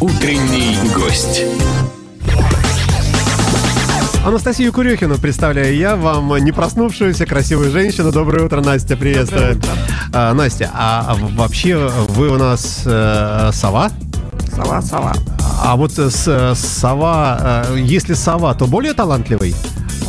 Утренний 0.00 0.76
гость. 0.94 1.42
Анастасию 4.24 4.72
Курехину 4.72 5.18
представляю 5.18 5.74
я 5.74 5.96
вам, 5.96 6.36
не 6.36 6.52
проснувшуюся 6.52 7.26
красивую 7.26 7.72
женщину. 7.72 8.12
Доброе 8.12 8.44
утро, 8.44 8.60
Настя, 8.60 8.96
приветствую. 8.96 9.60
А, 10.12 10.34
Настя, 10.34 10.70
а 10.72 11.16
вообще 11.32 11.90
вы 12.10 12.28
у 12.28 12.36
нас 12.36 12.82
э, 12.84 13.50
сова? 13.52 13.90
Сова, 14.54 14.80
сова. 14.82 15.14
А 15.64 15.74
вот 15.74 15.98
с, 15.98 16.54
сова, 16.54 17.64
э, 17.68 17.78
если 17.80 18.14
сова, 18.14 18.54
то 18.54 18.68
более 18.68 18.92
талантливый? 18.92 19.52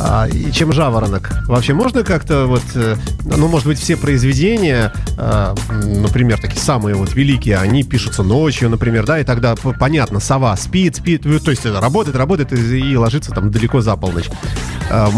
А, 0.02 0.28
чем 0.52 0.72
жаворонок. 0.72 1.30
Вообще 1.46 1.74
можно 1.74 2.02
как-то 2.02 2.46
вот, 2.46 2.62
э, 2.74 2.96
ну, 3.24 3.48
может 3.48 3.66
быть, 3.66 3.78
все 3.78 3.96
произведения, 3.96 4.92
а, 5.18 5.54
например, 5.82 6.40
такие 6.40 6.60
самые 6.60 6.94
вот 6.94 7.14
великие, 7.14 7.58
они 7.58 7.82
пишутся 7.82 8.22
ночью, 8.22 8.70
например, 8.70 9.04
да, 9.04 9.18
и 9.20 9.24
тогда 9.24 9.54
понятно, 9.56 10.18
сова 10.18 10.56
спит, 10.56 10.96
спит, 10.96 11.22
ну, 11.24 11.38
то 11.38 11.50
есть 11.50 11.66
работает, 11.66 12.16
работает 12.16 12.52
и, 12.54 12.92
и 12.92 12.96
ложится 12.96 13.30
там 13.32 13.50
далеко 13.50 13.82
за 13.82 13.94
полночь. 13.96 14.30
А, 14.90 15.10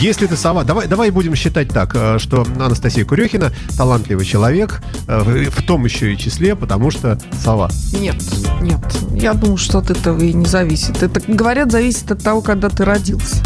если 0.00 0.26
ты 0.26 0.36
сова, 0.36 0.62
давай, 0.62 0.86
давай 0.86 1.10
будем 1.10 1.34
считать 1.34 1.68
так, 1.68 1.90
э, 1.94 2.18
что 2.18 2.46
Анастасия 2.60 3.04
Курехина 3.04 3.52
талантливый 3.76 4.24
человек, 4.24 4.82
э, 5.08 5.48
в 5.50 5.62
том 5.64 5.84
еще 5.84 6.14
и 6.14 6.16
числе, 6.16 6.54
потому 6.54 6.92
что 6.92 7.18
сова. 7.42 7.70
Нет, 7.92 8.16
нет, 8.60 8.80
я 9.12 9.34
думаю, 9.34 9.56
что 9.56 9.78
от 9.78 9.90
этого 9.90 10.22
и 10.22 10.32
не 10.32 10.46
зависит. 10.46 11.02
Это, 11.02 11.20
говорят, 11.26 11.72
зависит 11.72 12.10
от 12.12 12.22
того, 12.22 12.40
когда 12.40 12.68
ты 12.68 12.84
родился. 12.84 13.36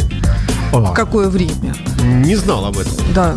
В 0.72 0.94
какое 0.94 1.28
время. 1.28 1.74
Не 2.02 2.34
знал 2.36 2.64
об 2.64 2.78
этом. 2.78 2.92
Да. 3.14 3.34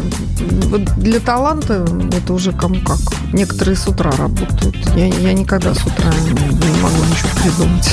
Для 0.98 1.20
таланта 1.20 1.86
это 2.12 2.34
уже 2.34 2.52
кому 2.52 2.80
как. 2.82 3.00
Некоторые 3.34 3.76
с 3.76 3.88
утра 3.88 4.12
работают. 4.12 4.76
Я, 4.96 5.08
я 5.08 5.34
никогда 5.34 5.74
с 5.74 5.86
утра 5.86 6.12
не 6.26 6.82
могу 6.82 7.04
ничего 7.04 7.30
придумать. 7.44 7.92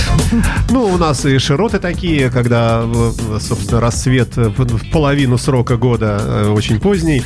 Ну, 0.70 0.84
у 0.84 0.96
нас 0.96 1.24
и 1.24 1.38
широты 1.38 1.78
такие, 1.78 2.30
когда, 2.30 2.84
собственно, 3.40 3.80
рассвет 3.80 4.36
в 4.36 4.90
половину 4.90 5.38
срока 5.38 5.76
года 5.76 6.18
э, 6.20 6.48
очень 6.48 6.80
поздний. 6.80 7.22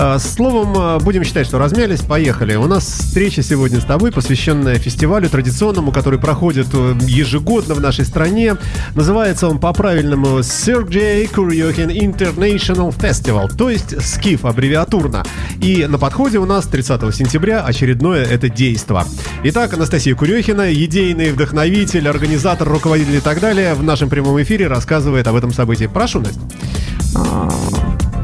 А, 0.00 0.16
словом, 0.20 0.74
э, 0.76 1.00
будем 1.00 1.24
считать, 1.24 1.44
что 1.44 1.58
размялись, 1.58 2.02
поехали. 2.02 2.54
У 2.54 2.68
нас 2.68 2.84
встреча 2.84 3.42
сегодня 3.42 3.80
с 3.80 3.84
тобой, 3.84 4.12
посвященная 4.12 4.76
фестивалю 4.76 5.28
традиционному, 5.28 5.90
который 5.90 6.20
проходит 6.20 6.68
э, 6.72 6.94
ежегодно 7.00 7.74
в 7.74 7.80
нашей 7.80 8.04
стране. 8.04 8.56
Называется 8.94 9.48
он 9.48 9.58
по-правильному 9.58 10.38
Sergei 10.38 11.28
Kuryokin 11.28 11.88
International 11.88 12.96
Festival, 12.96 13.52
то 13.52 13.70
есть 13.70 14.00
СКИФ 14.00 14.44
аббревиатурно. 14.44 15.24
И 15.60 15.84
на 15.86 15.98
подходе 15.98 16.38
у 16.38 16.46
нас 16.46 16.68
30 16.68 17.12
сентября 17.12 17.64
очередное 17.64 18.24
это 18.24 18.48
действо. 18.48 19.04
Итак, 19.42 19.74
Анастасия 19.74 20.14
Курехина, 20.14 20.72
идейный 20.72 21.32
вдохновитель, 21.32 22.08
организатор, 22.08 22.68
руководитель 22.68 23.16
и 23.16 23.20
так 23.20 23.40
далее, 23.40 23.74
в 23.74 23.82
нашем 23.82 24.08
прямом 24.08 24.40
эфире 24.42 24.68
рассказывает 24.68 25.26
об 25.26 25.34
этом 25.34 25.52
событии. 25.52 25.90
Прошу, 25.92 26.20
Настя. 26.20 26.38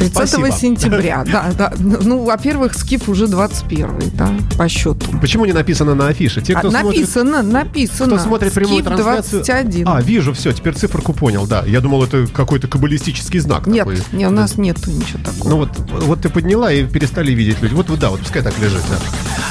А, 0.05 0.19
30 0.20 0.28
Спасибо. 0.28 0.52
сентября, 0.52 1.24
да, 1.24 1.52
да. 1.56 1.72
Ну, 1.78 2.24
во-первых, 2.24 2.74
скип 2.74 3.08
уже 3.08 3.27
21, 3.27 4.12
да, 4.14 4.30
по 4.56 4.69
счету. 4.69 5.00
Почему 5.20 5.44
не 5.44 5.52
написано 5.52 5.94
на 5.94 6.08
афише? 6.08 6.41
Те, 6.41 6.55
кто 6.55 6.69
а, 6.69 6.70
написано, 6.70 7.42
смотрит, 7.42 7.52
написано. 7.52 8.16
Кто 8.16 8.24
смотрит 8.24 8.52
скип 8.52 8.62
прямую 8.62 8.84
трансляцию... 8.84 9.44
21. 9.44 9.88
А, 9.88 10.00
вижу, 10.02 10.33
все, 10.33 10.52
теперь 10.52 10.74
циферку 10.74 11.12
понял, 11.12 11.46
да. 11.46 11.64
Я 11.66 11.80
думал, 11.80 12.05
это 12.05 12.27
какой-то 12.27 12.69
каббалистический 12.69 13.41
знак. 13.41 13.66
Нет, 13.66 13.86
такой. 13.86 14.02
нет, 14.12 14.30
у 14.30 14.34
нас 14.34 14.56
нету 14.56 14.91
ничего 14.91 15.20
такого. 15.24 15.48
Ну 15.48 15.56
вот, 15.58 15.70
вот 16.05 16.20
ты 16.20 16.28
подняла 16.28 16.72
и 16.72 16.84
перестали 16.84 17.33
видеть 17.33 17.61
люди. 17.62 17.74
Вот, 17.74 17.86
да, 17.98 18.11
вот 18.11 18.20
пускай 18.20 18.42
так 18.42 18.58
лежит, 18.58 18.83
да. 18.89 18.96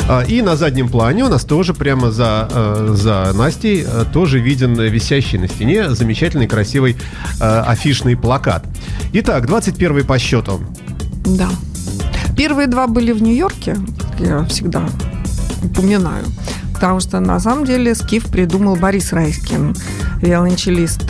А, 0.07 0.21
и 0.21 0.41
на 0.41 0.55
заднем 0.55 0.89
плане 0.89 1.23
у 1.23 1.29
нас 1.29 1.43
тоже 1.45 1.73
прямо 1.73 2.11
за, 2.11 2.49
э, 2.51 2.93
за 2.95 3.31
Настей 3.33 3.85
э, 3.87 4.05
тоже 4.11 4.39
виден 4.39 4.73
висящий 4.73 5.37
на 5.37 5.47
стене 5.47 5.91
замечательный 5.91 6.47
красивый 6.47 6.97
э, 7.39 7.43
афишный 7.43 8.15
плакат. 8.15 8.65
Итак, 9.15 9.45
21 9.45 10.05
по 10.05 10.17
счету. 10.17 10.59
Да. 11.23 11.47
Первые 12.35 12.67
два 12.67 12.87
были 12.87 13.11
в 13.11 13.21
Нью-Йорке, 13.21 13.77
я 14.17 14.43
всегда 14.45 14.89
упоминаю. 15.63 16.25
Потому 16.73 16.99
что 16.99 17.19
на 17.19 17.39
самом 17.39 17.65
деле 17.65 17.93
скиф 17.93 18.25
придумал 18.25 18.75
Борис 18.75 19.13
Райскин, 19.13 19.75
виолончелист, 20.19 21.03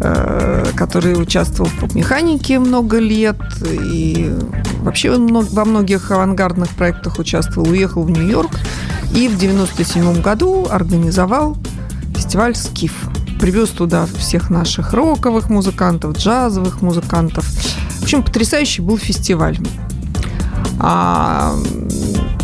э, 0.00 0.64
который 0.74 1.20
участвовал 1.20 1.68
в 1.68 1.74
поп-механике 1.80 2.58
много 2.58 2.98
лет 2.98 3.36
и 3.60 4.34
вообще 4.80 5.10
во 5.10 5.64
многих 5.66 6.10
авангардных 6.10 6.70
проектах 6.70 7.18
участвовал, 7.18 7.68
уехал 7.68 8.04
в 8.04 8.10
Нью-Йорк 8.10 8.52
и 9.14 9.28
в 9.28 9.36
97 9.36 10.22
году 10.22 10.66
организовал 10.70 11.58
фестиваль 12.14 12.54
«Скиф». 12.54 12.94
Привез 13.40 13.70
туда 13.70 14.06
всех 14.18 14.50
наших 14.50 14.92
роковых 14.92 15.48
музыкантов, 15.48 16.16
джазовых 16.16 16.82
музыкантов– 16.82 17.46
в 17.98 18.02
общем, 18.04 18.22
потрясающий 18.22 18.80
был 18.80 18.96
фестиваль. 18.96 19.58
А 20.78 21.54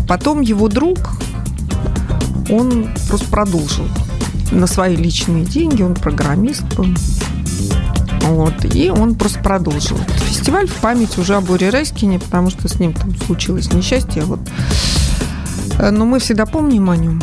потом 0.06 0.40
его 0.42 0.68
друг, 0.68 0.98
он 2.50 2.88
просто 3.08 3.26
продолжил 3.28 3.86
на 4.50 4.66
свои 4.66 4.94
личные 4.94 5.44
деньги, 5.44 5.82
он 5.82 5.94
программист 5.94 6.64
был. 6.76 6.88
Вот, 8.22 8.74
и 8.74 8.90
он 8.90 9.14
просто 9.14 9.38
продолжил 9.40 9.96
этот 9.96 10.20
фестиваль 10.20 10.66
в 10.66 10.74
память 10.74 11.16
уже 11.18 11.36
о 11.36 11.40
Боре 11.40 11.70
Райскине, 11.70 12.18
потому 12.18 12.50
что 12.50 12.68
с 12.68 12.78
ним 12.78 12.92
там 12.92 13.16
случилось 13.16 13.72
несчастье. 13.72 14.22
Вот. 14.24 14.40
Но 15.78 16.04
мы 16.04 16.18
всегда 16.18 16.46
помним 16.46 16.90
о 16.90 16.96
нем. 16.96 17.22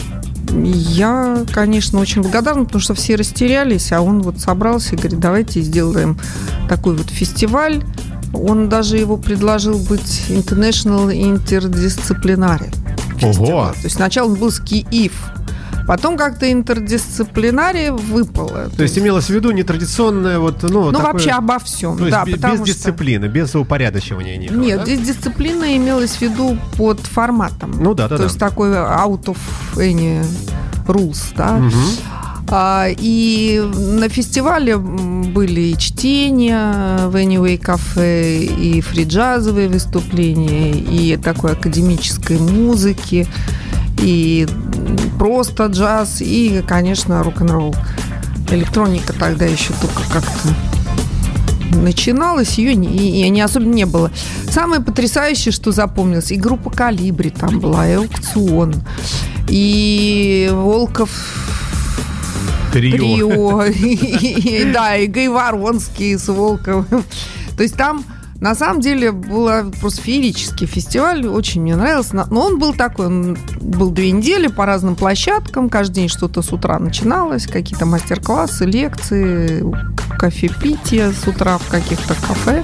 Я, 0.54 1.46
конечно, 1.52 2.00
очень 2.00 2.22
благодарна, 2.22 2.66
потому 2.66 2.82
что 2.82 2.94
все 2.94 3.16
растерялись, 3.16 3.92
а 3.92 4.02
он 4.02 4.22
вот 4.22 4.40
собрался 4.40 4.96
и 4.96 4.98
говорит, 4.98 5.20
давайте 5.20 5.62
сделаем 5.62 6.20
такой 6.68 6.96
вот 6.96 7.10
фестиваль 7.10 7.84
он 8.34 8.70
даже 8.70 8.98
его 8.98 9.18
предложил 9.18 9.78
быть 9.78 10.26
International 10.30 11.12
Interdisciplinary. 11.12 12.74
Ого! 13.24 13.72
То 13.74 13.84
есть 13.84 13.96
сначала 13.96 14.30
он 14.30 14.36
был 14.36 14.52
ски-ив, 14.52 15.14
Потом 15.88 16.18
как-то 16.18 16.52
интердисциплинария 16.52 17.92
выпало. 17.92 18.70
То, 18.70 18.78
то 18.78 18.84
есть 18.84 18.98
имелось 18.98 19.26
в 19.26 19.30
виду 19.30 19.52
нетрадиционное 19.52 20.40
вот, 20.40 20.64
ну, 20.64 20.86
ну 20.86 20.92
такое... 20.92 21.14
вообще 21.14 21.32
обо 21.32 21.60
всем. 21.60 21.98
То 21.98 22.10
да, 22.10 22.26
без 22.26 22.38
что... 22.38 22.64
дисциплины, 22.64 23.26
без 23.26 23.56
упорядочивания 23.56 24.38
никакого, 24.38 24.64
Нет, 24.64 24.80
да? 24.80 24.86
здесь 24.86 25.00
дисциплина 25.00 25.76
имелась 25.76 26.16
в 26.18 26.22
виду 26.22 26.58
под 26.78 27.00
форматом. 27.00 27.72
Ну 27.82 27.94
да, 27.94 28.08
да. 28.08 28.16
То 28.16 28.18
да. 28.18 28.24
есть 28.26 28.40
такой 28.40 28.70
out 28.70 29.26
of 29.26 29.38
any 29.76 30.26
rules, 30.88 31.34
да. 31.36 31.56
Угу. 31.56 31.74
И 32.54 33.64
на 33.74 34.10
фестивале 34.10 34.76
были 34.76 35.62
и 35.62 35.78
чтения 35.78 37.08
в 37.08 37.16
Anyway 37.16 37.58
кафе, 37.58 38.40
и 38.44 38.82
фриджазовые 38.82 39.70
выступления, 39.70 40.72
и 40.72 41.16
такой 41.16 41.54
академической 41.54 42.38
музыки, 42.38 43.26
и 44.02 44.48
просто 45.18 45.68
джаз, 45.68 46.22
и, 46.22 46.64
конечно, 46.68 47.24
рок-н-ролл. 47.24 47.76
Электроника 48.50 49.14
тогда 49.14 49.46
еще 49.46 49.74
только 49.82 50.04
как-то 50.12 50.50
начиналась, 51.78 52.58
ее 52.58 52.76
не, 52.76 53.30
не 53.30 53.42
особенно 53.42 53.74
не 53.74 53.86
было. 53.86 54.12
Самое 54.50 54.82
потрясающее, 54.82 55.52
что 55.52 55.72
запомнилось, 55.72 56.32
и 56.32 56.36
группа 56.36 56.70
«Калибри» 56.70 57.30
там 57.30 57.60
была, 57.60 57.88
и 57.88 57.94
«Аукцион», 57.94 58.76
и 59.48 60.50
Волков 60.52 61.10
Трио. 62.72 63.64
Трио. 63.64 64.72
Да, 64.74 64.98
и 64.98 65.08
Гай 65.08 65.28
Воронский 65.28 66.18
с 66.18 66.28
Волковым. 66.28 67.04
То 67.58 67.64
есть 67.64 67.76
там 67.76 68.04
на 68.42 68.56
самом 68.56 68.82
деле 68.82 69.12
был 69.12 69.48
просто 69.80 70.02
феерический 70.02 70.66
фестиваль, 70.66 71.28
очень 71.28 71.62
мне 71.62 71.76
нравился. 71.76 72.26
Но 72.30 72.42
он 72.42 72.58
был 72.58 72.74
такой, 72.74 73.06
он 73.06 73.38
был 73.62 73.92
две 73.92 74.12
недели 74.12 74.48
по 74.48 74.66
разным 74.66 74.96
площадкам, 74.96 75.70
каждый 75.70 75.94
день 75.94 76.10
что-то 76.10 76.42
с 76.42 76.52
утра 76.52 76.80
начиналось, 76.80 77.46
какие-то 77.46 77.86
мастер-классы, 77.86 78.66
лекции, 78.66 79.64
кофепитие 80.22 81.14
с 81.14 81.28
утра 81.28 81.58
в 81.58 81.68
каких-то 81.68 82.14
кафе. 82.14 82.64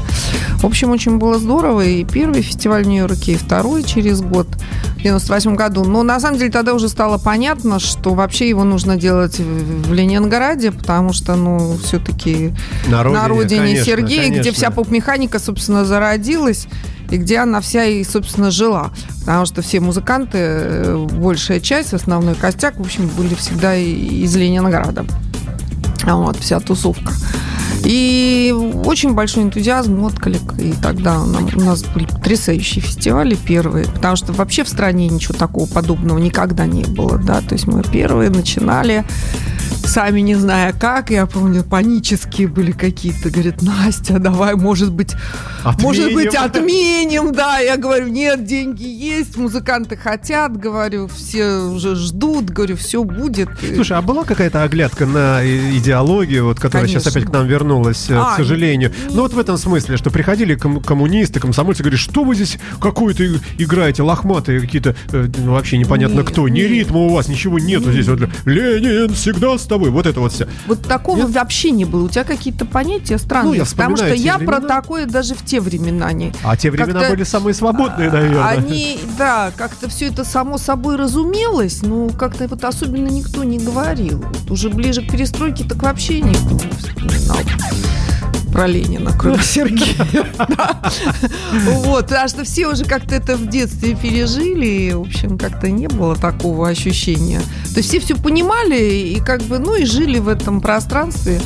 В 0.57 0.65
общем, 0.65 0.91
очень 0.91 1.17
было 1.17 1.39
здорово. 1.39 1.81
И 1.81 2.05
первый 2.05 2.43
фестиваль 2.43 2.83
в 2.83 2.87
Нью-Йорке, 2.87 3.33
и 3.33 3.35
второй 3.35 3.81
через 3.81 4.21
год, 4.21 4.47
в 4.97 5.01
98 5.01 5.55
году. 5.55 5.83
Но 5.83 6.03
на 6.03 6.19
самом 6.19 6.37
деле 6.37 6.51
тогда 6.51 6.75
уже 6.75 6.87
стало 6.87 7.17
понятно, 7.17 7.79
что 7.79 8.13
вообще 8.13 8.47
его 8.47 8.63
нужно 8.63 8.95
делать 8.95 9.39
в 9.39 9.91
Ленинграде, 9.91 10.71
потому 10.71 11.13
что, 11.13 11.35
ну, 11.35 11.77
все-таки 11.83 12.53
на 12.87 13.01
родине, 13.01 13.21
на 13.21 13.27
родине 13.27 13.61
конечно, 13.61 13.85
Сергея, 13.85 14.21
конечно. 14.21 14.41
где 14.41 14.51
вся 14.51 14.69
поп-механика, 14.69 15.39
собственно, 15.39 15.83
зародилась 15.83 16.67
и 17.09 17.17
где 17.17 17.39
она 17.39 17.59
вся 17.59 17.85
и, 17.85 18.03
собственно, 18.03 18.51
жила. 18.51 18.91
Потому 19.21 19.47
что 19.47 19.63
все 19.63 19.79
музыканты, 19.79 20.37
э, 20.37 21.07
большая 21.11 21.59
часть, 21.59 21.95
основной 21.95 22.35
костяк, 22.35 22.77
в 22.77 22.81
общем, 22.81 23.09
были 23.17 23.33
всегда 23.33 23.75
из 23.75 24.35
Ленинграда. 24.35 25.07
Вот, 26.15 26.37
вся 26.37 26.59
тусовка. 26.59 27.13
И 27.83 28.53
очень 28.85 29.13
большой 29.13 29.43
энтузиазм, 29.43 30.01
отклик. 30.03 30.57
И 30.59 30.73
тогда 30.81 31.21
у 31.21 31.59
нас 31.59 31.83
были 31.83 32.05
потрясающие 32.05 32.81
фестивали 32.83 33.35
первые, 33.35 33.85
потому 33.85 34.15
что 34.15 34.33
вообще 34.33 34.63
в 34.63 34.69
стране 34.69 35.07
ничего 35.07 35.37
такого 35.37 35.67
подобного 35.67 36.17
никогда 36.17 36.65
не 36.65 36.83
было. 36.83 37.17
Да? 37.17 37.41
То 37.41 37.53
есть 37.53 37.67
мы 37.67 37.83
первые 37.83 38.29
начинали 38.29 39.05
сами 39.87 40.19
не 40.21 40.35
зная 40.35 40.73
как, 40.73 41.09
я 41.09 41.25
помню, 41.25 41.63
панические 41.63 42.47
были 42.47 42.71
какие-то. 42.71 43.29
Говорит, 43.29 43.61
Настя, 43.61 44.19
давай, 44.19 44.55
может 44.55 44.91
быть, 44.91 45.13
отменим. 45.63 45.83
может 45.83 46.13
быть, 46.13 46.35
отменим, 46.35 47.31
да. 47.33 47.59
Я 47.59 47.77
говорю, 47.77 48.07
нет, 48.07 48.45
деньги 48.45 48.83
есть, 48.83 49.37
музыканты 49.37 49.97
хотят, 49.97 50.57
говорю, 50.57 51.07
все 51.07 51.59
уже 51.59 51.95
ждут, 51.95 52.49
говорю, 52.49 52.75
все 52.75 53.03
будет. 53.03 53.49
Слушай, 53.75 53.97
а 53.97 54.01
была 54.01 54.23
какая-то 54.23 54.63
оглядка 54.63 55.05
на 55.05 55.41
идеологию, 55.43 56.45
вот, 56.45 56.59
которая 56.59 56.87
Конечно. 56.87 57.01
сейчас 57.01 57.15
опять 57.15 57.29
к 57.29 57.33
нам 57.33 57.47
вернулась, 57.47 58.09
э, 58.09 58.15
а, 58.15 58.33
к 58.33 58.37
сожалению? 58.37 58.91
Не... 58.91 59.13
Ну 59.13 59.21
вот 59.21 59.33
в 59.33 59.39
этом 59.39 59.57
смысле, 59.57 59.97
что 59.97 60.09
приходили 60.09 60.55
ком- 60.55 60.81
коммунисты, 60.81 61.39
комсомольцы, 61.39 61.83
говорят, 61.83 61.99
что 61.99 62.23
вы 62.23 62.35
здесь 62.35 62.57
какую-то 62.81 63.25
играете, 63.57 64.03
лохматые 64.03 64.59
какие-то, 64.59 64.95
э, 65.11 65.27
ну, 65.37 65.53
вообще 65.53 65.77
непонятно 65.77 66.19
нет, 66.19 66.29
кто, 66.29 66.47
ни 66.47 66.59
нет. 66.59 66.69
ритма 66.69 66.99
у 66.99 67.09
вас, 67.09 67.27
ничего 67.27 67.59
нету 67.59 67.85
нет. 67.85 67.93
здесь. 67.93 68.07
Вот, 68.07 68.29
Ленин 68.45 69.13
всегда 69.13 69.57
с 69.57 69.63
тобой, 69.63 69.76
вот 69.85 70.05
это 70.05 70.19
вот 70.19 70.33
все. 70.33 70.47
Вот 70.67 70.81
такого 70.83 71.17
нет? 71.17 71.29
вообще 71.29 71.71
не 71.71 71.85
было. 71.85 72.05
У 72.05 72.09
тебя 72.09 72.23
какие-то 72.23 72.65
понятия 72.65 73.17
странные, 73.17 73.51
ну, 73.51 73.53
я 73.53 73.65
потому 73.65 73.97
что 73.97 74.13
я 74.13 74.37
времена. 74.37 74.59
про 74.59 74.67
такое 74.67 75.05
даже 75.05 75.35
в 75.35 75.43
те 75.45 75.59
времена 75.59 76.11
не. 76.11 76.33
А 76.43 76.57
те 76.57 76.71
времена 76.71 77.09
были 77.09 77.23
самые 77.23 77.53
свободные, 77.53 78.09
наверное. 78.09 78.47
Они, 78.47 78.99
да, 79.17 79.51
как-то 79.55 79.89
все 79.89 80.07
это 80.07 80.23
само 80.23 80.57
собой 80.57 80.95
разумелось, 80.95 81.81
но 81.83 82.09
как-то 82.09 82.47
вот 82.47 82.63
особенно 82.63 83.07
никто 83.07 83.43
не 83.43 83.59
говорил. 83.59 84.19
Вот 84.19 84.51
уже 84.51 84.69
ближе 84.69 85.01
к 85.01 85.11
перестройке 85.11 85.63
так 85.63 85.81
вообще 85.83 86.21
никто 86.21 86.53
не 86.53 86.71
вспоминал 86.71 87.37
про 88.47 88.67
Ленина, 88.67 89.11
кроме 89.17 89.39
Сергея. 89.43 90.25
Вот, 91.51 92.07
потому 92.07 92.27
что 92.27 92.43
все 92.43 92.67
уже 92.67 92.85
как-то 92.85 93.15
это 93.15 93.35
в 93.35 93.47
детстве 93.47 93.95
пережили, 93.95 94.65
и, 94.65 94.93
в 94.93 95.01
общем, 95.01 95.37
как-то 95.37 95.69
не 95.69 95.87
было 95.87 96.15
такого 96.15 96.67
ощущения. 96.67 97.41
То 97.73 97.77
есть 97.77 97.89
все 97.89 97.99
все 97.99 98.15
понимали 98.15 98.81
и 98.81 99.19
как 99.19 99.41
бы, 99.43 99.59
ну 99.59 99.75
и 99.75 99.85
жили 99.85 100.19
в 100.19 100.27
этом 100.27 100.61
пространстве. 100.61 101.39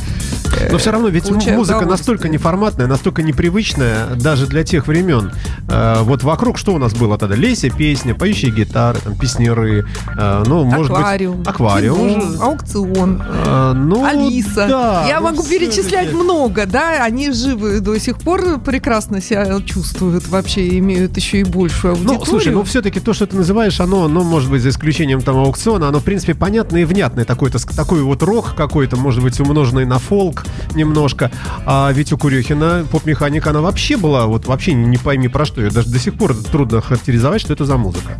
Но 0.70 0.78
все 0.78 0.90
равно, 0.90 1.08
ведь 1.08 1.30
музыка 1.30 1.84
настолько 1.86 2.28
неформатная, 2.28 2.86
настолько 2.86 3.22
непривычная 3.22 4.14
даже 4.16 4.46
для 4.46 4.64
тех 4.64 4.86
времен. 4.86 5.32
Э, 5.68 6.02
вот 6.02 6.22
вокруг 6.22 6.58
что 6.58 6.74
у 6.74 6.78
нас 6.78 6.94
было 6.94 7.18
тогда? 7.18 7.34
Леся, 7.34 7.70
песня, 7.70 8.14
поющие 8.14 8.50
гитары, 8.50 8.98
там, 9.00 9.16
песнеры, 9.16 9.86
э, 10.16 10.42
ну, 10.46 10.64
может 10.64 10.92
аквариум, 10.92 11.38
быть... 11.38 11.48
Аквариум. 11.48 12.20
Кино, 12.20 12.44
аукцион. 12.44 13.22
А, 13.24 13.72
ну, 13.72 14.04
Алиса. 14.04 14.66
Да, 14.68 15.06
Я 15.08 15.20
ну, 15.20 15.30
могу 15.30 15.42
перечислять 15.42 16.12
много, 16.12 16.66
да, 16.66 16.91
они 17.00 17.30
живы 17.32 17.80
до 17.80 17.98
сих 17.98 18.18
пор, 18.18 18.60
прекрасно 18.60 19.20
себя 19.20 19.60
чувствуют, 19.64 20.28
вообще 20.28 20.78
имеют 20.78 21.16
еще 21.16 21.40
и 21.40 21.44
большую 21.44 21.92
аудиторию. 21.92 22.18
Ну, 22.20 22.24
слушай, 22.24 22.52
ну 22.52 22.62
все-таки 22.64 23.00
то, 23.00 23.12
что 23.12 23.26
ты 23.26 23.36
называешь, 23.36 23.80
оно, 23.80 24.08
ну, 24.08 24.22
может 24.22 24.50
быть, 24.50 24.62
за 24.62 24.70
исключением 24.70 25.22
там 25.22 25.36
аукциона, 25.36 25.88
оно, 25.88 26.00
в 26.00 26.04
принципе, 26.04 26.34
понятное 26.34 26.82
и 26.82 26.84
внятное. 26.84 27.24
Такой-то, 27.24 27.58
такой 27.74 28.02
вот 28.02 28.22
рок 28.22 28.54
какой-то, 28.54 28.96
может 28.96 29.22
быть, 29.22 29.38
умноженный 29.40 29.84
на 29.84 29.98
фолк 29.98 30.44
немножко. 30.74 31.30
А 31.66 31.90
ведь 31.92 32.12
у 32.12 32.18
Курехина 32.18 32.86
поп-механика, 32.90 33.50
она 33.50 33.60
вообще 33.60 33.96
была, 33.96 34.26
вот 34.26 34.46
вообще 34.46 34.74
не 34.74 34.96
пойми 34.96 35.28
про 35.28 35.44
что. 35.44 35.60
Ее 35.60 35.70
даже 35.70 35.88
до 35.88 35.98
сих 35.98 36.14
пор 36.14 36.34
трудно 36.34 36.80
характеризовать, 36.80 37.40
что 37.40 37.52
это 37.52 37.64
за 37.64 37.76
музыка. 37.76 38.18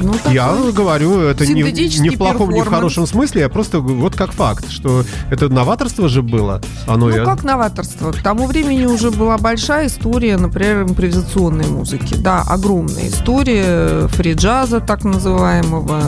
Ну, 0.00 0.14
я 0.30 0.54
говорю, 0.72 1.20
это 1.20 1.46
не, 1.46 1.62
не 1.62 2.08
в 2.10 2.18
плохом, 2.18 2.50
не 2.50 2.62
в 2.62 2.66
хорошем 2.66 3.06
смысле, 3.06 3.46
а 3.46 3.48
просто 3.48 3.80
вот 3.80 4.16
как 4.16 4.32
факт, 4.32 4.70
что 4.70 5.04
это 5.30 5.48
новаторство 5.48 6.08
же 6.08 6.22
было. 6.22 6.60
Оно 6.86 7.06
ну, 7.06 7.16
я... 7.16 7.24
как 7.24 7.44
новаторство? 7.44 8.12
К 8.12 8.22
тому 8.22 8.46
времени 8.46 8.86
уже 8.86 9.10
была 9.10 9.38
большая 9.38 9.86
история, 9.86 10.36
например, 10.36 10.82
импровизационной 10.82 11.66
музыки. 11.66 12.14
Да, 12.14 12.42
огромная 12.48 13.08
история 13.08 14.08
фри-джаза, 14.08 14.80
так 14.80 15.04
называемого, 15.04 16.00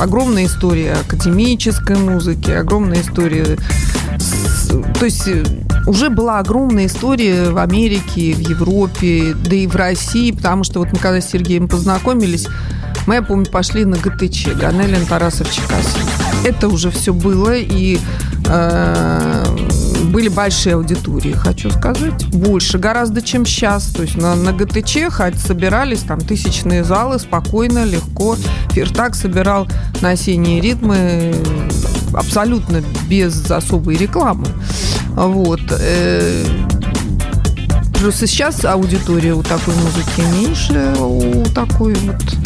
огромная 0.00 0.46
история 0.46 0.92
академической 0.94 1.96
музыки, 1.96 2.50
огромная 2.50 3.00
история... 3.00 3.56
То 4.98 5.04
есть 5.04 5.26
э, 5.26 5.42
уже 5.86 6.08
была 6.08 6.38
огромная 6.38 6.86
история 6.86 7.50
в 7.50 7.58
Америке, 7.58 8.32
в 8.32 8.38
Европе, 8.38 9.34
да 9.34 9.56
и 9.56 9.66
в 9.66 9.74
России, 9.74 10.30
потому 10.30 10.64
что 10.64 10.80
вот 10.80 10.92
мы 10.92 10.98
когда 10.98 11.20
с 11.20 11.28
Сергеем 11.28 11.68
познакомились, 11.68 12.46
мы, 13.06 13.14
я 13.16 13.22
помню, 13.22 13.46
пошли 13.46 13.84
на 13.84 13.96
ГТЧ, 13.96 14.48
Ганелин, 14.54 15.06
Тарасов, 15.06 15.52
Чекасин. 15.52 16.06
Это 16.44 16.68
уже 16.68 16.90
все 16.90 17.12
было, 17.12 17.54
и 17.56 17.98
э, 18.46 19.44
были 20.04 20.28
большие 20.28 20.74
аудитории, 20.74 21.32
хочу 21.32 21.70
сказать. 21.70 22.26
Больше 22.26 22.78
гораздо, 22.78 23.22
чем 23.22 23.46
сейчас. 23.46 23.86
То 23.86 24.02
есть 24.02 24.16
на, 24.16 24.34
на 24.34 24.52
ГТЧ 24.52 25.10
хоть 25.10 25.38
собирались 25.38 26.00
там 26.00 26.20
тысячные 26.20 26.84
залы 26.84 27.18
спокойно, 27.18 27.84
легко. 27.84 28.36
Фиртак 28.70 29.14
собирал 29.14 29.68
на 30.00 30.10
осенние 30.10 30.60
ритмы 30.60 31.34
абсолютно 32.12 32.82
без 33.08 33.50
особой 33.50 33.96
рекламы. 33.96 34.46
Вот. 35.10 35.60
Э, 35.70 36.44
просто 38.00 38.26
сейчас 38.26 38.64
аудитория 38.64 39.34
у 39.34 39.42
такой 39.42 39.74
музыки 39.74 40.22
меньше, 40.34 40.94
у 40.98 41.44
такой 41.54 41.94
вот 41.94 42.41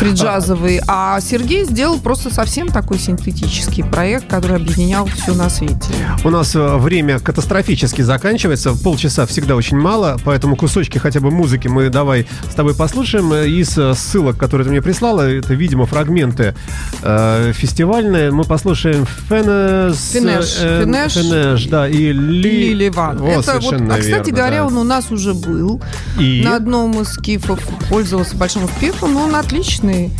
фриджазовый, 0.00 0.80
а 0.88 1.20
Сергей 1.20 1.64
сделал 1.64 1.98
просто 2.00 2.32
совсем 2.32 2.68
такой 2.68 2.98
синтетический 2.98 3.84
проект, 3.84 4.28
который 4.28 4.56
объединял 4.56 5.06
все 5.06 5.34
на 5.34 5.50
свете. 5.50 5.92
У 6.24 6.30
нас 6.30 6.56
э, 6.56 6.76
время 6.78 7.18
катастрофически 7.18 8.00
заканчивается, 8.00 8.74
полчаса 8.74 9.26
всегда 9.26 9.56
очень 9.56 9.76
мало, 9.76 10.16
поэтому 10.24 10.56
кусочки 10.56 10.96
хотя 10.96 11.20
бы 11.20 11.30
музыки 11.30 11.68
мы 11.68 11.90
давай 11.90 12.26
с 12.50 12.54
тобой 12.54 12.74
послушаем. 12.74 13.34
Из 13.34 13.76
э, 13.76 13.94
ссылок, 13.94 14.38
которые 14.38 14.64
ты 14.64 14.70
мне 14.70 14.80
прислала, 14.80 15.30
это, 15.30 15.52
видимо, 15.52 15.84
фрагменты 15.84 16.54
э, 17.02 17.52
фестивальные. 17.54 18.30
Мы 18.30 18.44
послушаем 18.44 19.04
Фенеш, 19.28 19.98
Финеш, 19.98 20.56
э, 20.60 20.82
Финеш, 20.82 21.12
Финеш 21.12 21.66
да, 21.66 21.86
и 21.86 22.12
Ли... 22.12 22.72
Ливан. 22.72 23.22
это 23.22 23.58
вот, 23.60 23.74
а, 23.74 23.98
кстати 23.98 24.06
верно, 24.06 24.32
говоря, 24.32 24.60
да. 24.60 24.66
он 24.66 24.76
у 24.78 24.84
нас 24.84 25.10
уже 25.10 25.34
был. 25.34 25.82
И? 26.18 26.42
На 26.42 26.56
одном 26.56 26.98
из 27.02 27.08
скифов 27.08 27.60
пользовался 27.90 28.34
большим 28.36 28.64
успехом, 28.64 29.12
но 29.12 29.24
он 29.24 29.34
отличный 29.34 29.89
известный. 29.90 30.10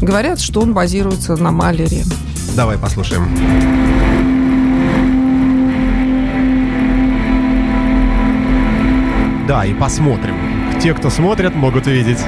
Говорят, 0.00 0.40
что 0.40 0.60
он 0.60 0.74
базируется 0.74 1.36
на 1.36 1.50
Малере. 1.50 2.04
Давай 2.54 2.78
послушаем. 2.78 3.26
Да, 9.46 9.64
и 9.64 9.72
посмотрим. 9.74 10.36
Те, 10.80 10.94
кто 10.94 11.10
смотрят, 11.10 11.54
могут 11.54 11.86
увидеть. 11.86 12.18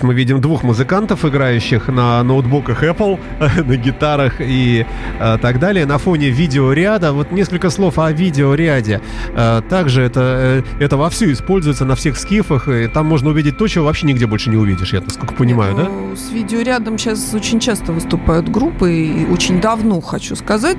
Здесь 0.00 0.08
мы 0.08 0.14
видим 0.14 0.40
двух 0.40 0.62
музыкантов, 0.62 1.24
играющих 1.24 1.88
на 1.88 2.22
ноутбуках 2.22 2.82
Apple, 2.82 3.18
на 3.64 3.76
гитарах 3.76 4.40
и 4.40 4.86
э, 5.20 5.38
так 5.40 5.58
далее. 5.58 5.86
На 5.86 5.98
фоне 5.98 6.30
видеоряда, 6.30 7.12
вот 7.12 7.32
несколько 7.32 7.70
слов 7.70 7.98
о 7.98 8.10
видеоряде. 8.12 9.00
Э, 9.34 9.62
также 9.68 10.02
это, 10.02 10.20
э, 10.20 10.84
это 10.84 10.96
вовсю 10.96 11.32
используется 11.32 11.84
на 11.84 11.94
всех 11.94 12.16
скифах, 12.16 12.68
и 12.68 12.86
там 12.88 13.06
можно 13.06 13.30
увидеть 13.30 13.58
то, 13.58 13.68
чего 13.68 13.84
вообще 13.86 14.06
нигде 14.06 14.26
больше 14.26 14.50
не 14.50 14.56
увидишь, 14.56 14.92
я 14.92 15.00
насколько 15.00 15.34
понимаю, 15.34 15.74
Нет, 15.74 15.84
да? 15.84 15.90
Ну, 15.90 16.16
с 16.16 16.30
видеорядом 16.32 16.98
сейчас 16.98 17.34
очень 17.34 17.60
часто 17.60 17.92
выступают 17.92 18.48
группы, 18.48 18.92
и 18.92 19.26
очень 19.26 19.60
давно, 19.60 20.00
хочу 20.00 20.36
сказать. 20.36 20.78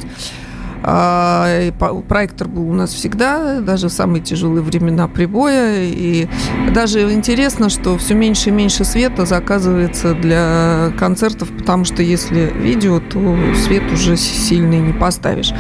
А, 0.84 1.72
проектор 2.08 2.48
был 2.48 2.70
у 2.70 2.74
нас 2.74 2.92
всегда, 2.92 3.60
даже 3.62 3.88
в 3.88 3.92
самые 3.92 4.22
тяжелые 4.22 4.64
времена 4.64 5.08
прибоя. 5.08 5.84
И 5.84 6.28
даже 6.74 7.12
интересно, 7.12 7.70
что 7.70 7.98
все 7.98 8.14
меньше 8.14 8.50
и 8.50 8.52
меньше 8.52 8.84
света 8.84 9.26
заказывается 9.26 10.14
для 10.14 10.92
концертов, 10.98 11.50
потому 11.58 11.86
что 11.86 12.02
если 12.02 12.52
видео, 12.56 13.00
то 13.00 13.38
свет 13.56 13.84
уже 13.92 14.18
сильный 14.18 14.80
не 14.80 14.94
поставишь. 14.94 15.54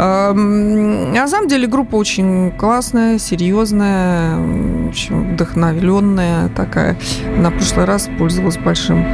Эм, 0.00 1.12
На 1.12 1.28
самом 1.28 1.46
деле 1.48 1.66
группа 1.66 1.96
очень 1.96 2.52
классная, 2.52 3.18
серьезная, 3.18 4.36
в 4.36 4.88
общем, 4.88 5.34
вдохновленная 5.34 6.48
такая. 6.48 6.96
На 7.36 7.50
прошлый 7.50 7.84
раз 7.84 8.08
пользовалась 8.18 8.56
большим 8.56 9.06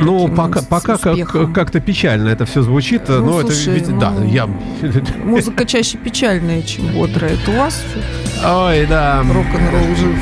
Ну, 0.00 0.28
пока, 0.28 0.62
пока 0.62 0.96
как, 0.96 1.52
как-то 1.52 1.80
печально 1.80 2.28
это 2.30 2.46
все 2.46 2.62
звучит. 2.62 3.02
Ну, 3.08 3.22
но 3.22 3.40
слушай, 3.42 3.76
это 3.76 3.90
ведь, 3.90 3.98
да, 3.98 4.12
ну, 4.12 4.24
я... 4.24 4.46
Музыка 5.24 5.66
чаще 5.66 5.98
печальная, 5.98 6.62
чем 6.62 6.86
бодрая. 6.86 7.32
Это 7.34 7.50
у 7.50 7.58
вас 7.58 7.82
Ой, 8.42 8.86
да. 8.86 9.22
рок-н-ролл 9.22 9.94
жив. 9.96 10.16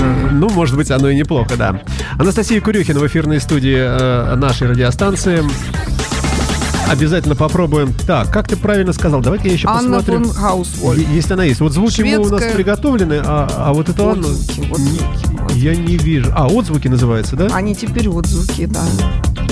Э, 0.00 0.28
Ну, 0.30 0.48
может 0.50 0.76
быть, 0.76 0.92
оно 0.92 1.08
и 1.08 1.16
неплохо, 1.16 1.56
да. 1.56 1.80
Анастасия 2.20 2.60
Курюхина 2.60 3.00
в 3.00 3.06
эфирной 3.08 3.40
студии 3.40 3.76
э, 3.76 4.36
нашей 4.36 4.68
радиостанции. 4.68 5.42
Обязательно 6.88 7.34
попробуем. 7.34 7.92
Так, 8.06 8.30
как 8.32 8.46
ты 8.48 8.56
правильно 8.56 8.92
сказал? 8.92 9.20
Давайте 9.20 9.48
я 9.48 9.54
еще 9.54 9.68
Анна 9.68 9.98
посмотрю. 9.98 10.24
фон 10.24 10.34
Хаусвольд. 10.34 11.08
Если 11.08 11.32
она 11.32 11.44
есть. 11.44 11.60
Вот 11.60 11.72
звуки 11.72 12.02
мы 12.02 12.16
у 12.16 12.20
нас 12.20 12.28
Шведская. 12.28 12.54
приготовлены, 12.54 13.20
а, 13.24 13.48
а 13.56 13.72
вот 13.72 13.88
это 13.88 14.04
Отзвуки, 14.10 14.68
вот 14.68 14.78
не- 14.78 14.98
звуки. 14.98 15.58
я 15.58 15.74
не 15.74 15.96
вижу. 15.96 16.30
А, 16.34 16.46
отзвуки 16.46 16.86
называется, 16.88 17.34
да? 17.34 17.48
Они 17.52 17.74
теперь 17.74 18.08
отзвуки, 18.08 18.66
да. 18.66 18.82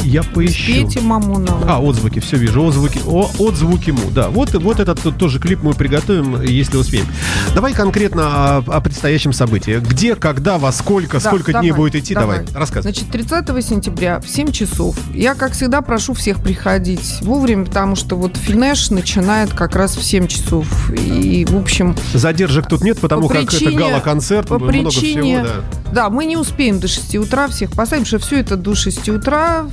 Я 0.04 0.22
поищу. 0.22 0.72
Пейте 0.72 1.00
Мамонова. 1.00 1.64
А, 1.66 1.80
отзвуки, 1.80 2.20
все 2.20 2.36
вижу. 2.36 2.62
Отзвуки, 2.62 3.00
о, 3.06 3.30
отзвуки 3.38 3.90
му. 3.90 4.10
Да, 4.10 4.28
вот, 4.28 4.52
вот 4.54 4.78
этот 4.80 5.00
тут 5.02 5.16
тоже 5.18 5.38
клип 5.40 5.62
мы 5.62 5.72
приготовим, 5.74 6.42
если 6.42 6.76
успеем. 6.76 7.06
Давай 7.54 7.72
конкретно 7.72 8.58
о, 8.58 8.64
о 8.66 8.80
предстоящем 8.80 9.32
событии. 9.32 9.80
Где, 9.80 10.14
когда, 10.14 10.58
во 10.58 10.70
сколько, 10.72 11.14
Да, 11.20 11.28
сколько 11.30 11.52
дней 11.52 11.70
давай, 11.70 11.72
будет 11.90 11.94
идти? 11.96 12.14
Давай, 12.14 12.40
давай. 12.44 12.52
рассказывай. 12.60 12.92
Значит, 12.92 13.10
30 13.10 13.64
сентября 13.66 14.20
в 14.20 14.28
7 14.28 14.52
часов. 14.52 14.94
Я, 15.14 15.34
как 15.34 15.52
всегда, 15.52 15.80
прошу 15.80 16.12
всех 16.14 16.42
приходить 16.42 17.18
вовремя, 17.22 17.64
потому 17.64 17.96
что 17.96 18.16
вот 18.16 18.36
финеш 18.36 18.90
начинает 18.90 19.52
как 19.54 19.74
раз 19.74 19.96
в 19.96 20.04
7 20.04 20.26
часов. 20.26 20.66
И, 20.90 21.46
в 21.48 21.56
общем, 21.56 21.96
Задержек 22.12 22.66
тут 22.68 22.82
нет, 22.82 23.00
потому 23.00 23.22
По 23.28 23.34
как 23.34 23.44
это 23.44 23.56
причине- 23.56 23.78
гала-концерт, 23.78 24.48
по 24.48 24.58
много 24.58 24.70
причине- 24.90 25.42
всего, 25.42 25.48
да. 25.48 25.83
Да, 25.94 26.10
мы 26.10 26.24
не 26.24 26.36
успеем 26.36 26.80
до 26.80 26.88
6 26.88 27.14
утра 27.16 27.46
всех 27.46 27.70
поставить, 27.70 28.04
потому 28.04 28.06
что 28.06 28.18
все 28.18 28.40
это 28.40 28.56
до 28.56 28.74
6 28.74 29.08
утра, 29.10 29.66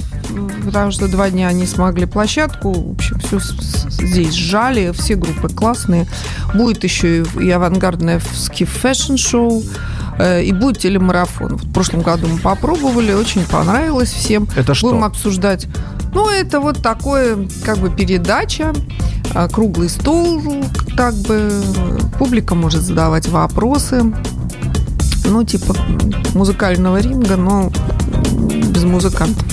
потому 0.64 0.92
что 0.92 1.08
два 1.08 1.32
дня 1.32 1.52
не 1.52 1.66
смогли 1.66 2.06
площадку. 2.06 2.72
В 2.72 2.92
общем, 2.92 3.20
все 3.20 3.40
здесь 3.90 4.34
сжали, 4.34 4.92
все 4.94 5.16
группы 5.16 5.50
классные. 5.50 6.08
Будет 6.54 6.84
еще 6.84 7.24
и- 7.24 7.50
авангардное 7.50 8.22
скиф 8.36 8.70
fashion-шоу, 8.70 9.64
э, 10.20 10.44
и 10.44 10.52
будет 10.54 10.78
телемарафон. 10.78 11.58
В 11.58 11.74
прошлом 11.74 12.02
году 12.02 12.28
мы 12.28 12.38
попробовали, 12.38 13.14
очень 13.14 13.44
понравилось 13.46 14.12
всем. 14.12 14.48
Это 14.56 14.76
что? 14.76 14.90
Будем 14.90 15.04
обсуждать. 15.04 15.68
Ну, 16.14 16.30
это 16.30 16.60
вот 16.60 16.84
такое, 16.84 17.48
как 17.66 17.80
бы, 17.80 17.90
передача, 17.90 18.74
а, 19.34 19.48
круглый 19.48 19.90
стол, 19.90 20.42
как 20.96 21.16
бы, 21.16 21.64
публика 22.20 22.54
может 22.54 22.82
задавать 22.82 23.28
вопросы. 23.28 24.14
Ну, 25.32 25.46
типа 25.46 25.74
музыкального 26.34 26.98
ринга, 27.00 27.38
но 27.38 27.72
без 28.74 28.84
музыкантов. 28.84 29.46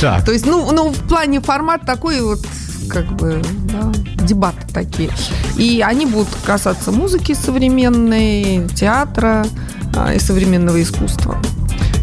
Так, 0.00 0.24
То 0.26 0.32
есть, 0.32 0.44
ну, 0.44 0.72
ну, 0.72 0.90
в 0.90 0.98
плане 1.08 1.40
формат 1.40 1.86
такой 1.86 2.20
вот, 2.20 2.40
как 2.88 3.06
бы, 3.12 3.40
да, 3.72 3.92
дебаты 4.26 4.66
такие. 4.74 5.10
И 5.56 5.84
они 5.86 6.04
будут 6.04 6.28
касаться 6.44 6.90
музыки 6.90 7.32
современной, 7.32 8.66
театра 8.74 9.46
а, 9.96 10.14
и 10.14 10.18
современного 10.18 10.82
искусства. 10.82 11.40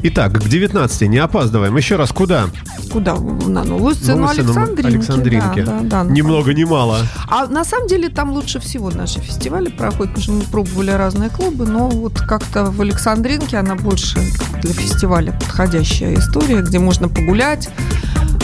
итак, 0.03 0.41
к 0.41 0.47
19 0.47 1.01
не 1.09 1.17
опаздываем. 1.17 1.75
Еще 1.75 1.97
раз, 1.97 2.13
куда? 2.13 2.45
Куда? 2.91 3.15
На 3.15 3.63
новую 3.63 3.95
сцену 3.95 4.21
Новую 4.21 4.39
Александринки. 4.39 4.95
Александринки. 4.95 5.61
Да, 5.61 5.79
да, 5.81 6.03
да. 6.03 6.09
Ни 6.09 6.21
много, 6.21 6.53
ни 6.53 6.63
мало. 6.63 6.99
А 7.27 7.47
на 7.47 7.63
самом 7.63 7.87
деле 7.87 8.09
там 8.09 8.31
лучше 8.31 8.59
всего 8.59 8.89
наши 8.91 9.19
фестивали 9.19 9.69
проходят, 9.69 10.13
потому 10.15 10.23
что 10.23 10.31
мы 10.33 10.41
пробовали 10.43 10.91
разные 10.91 11.29
клубы, 11.29 11.65
но 11.65 11.89
вот 11.89 12.19
как-то 12.19 12.65
в 12.65 12.81
Александринке 12.81 13.57
она 13.57 13.75
больше 13.75 14.19
для 14.61 14.73
фестиваля 14.73 15.31
подходящая 15.33 16.15
история, 16.15 16.61
где 16.61 16.79
можно 16.79 17.09
погулять, 17.09 17.69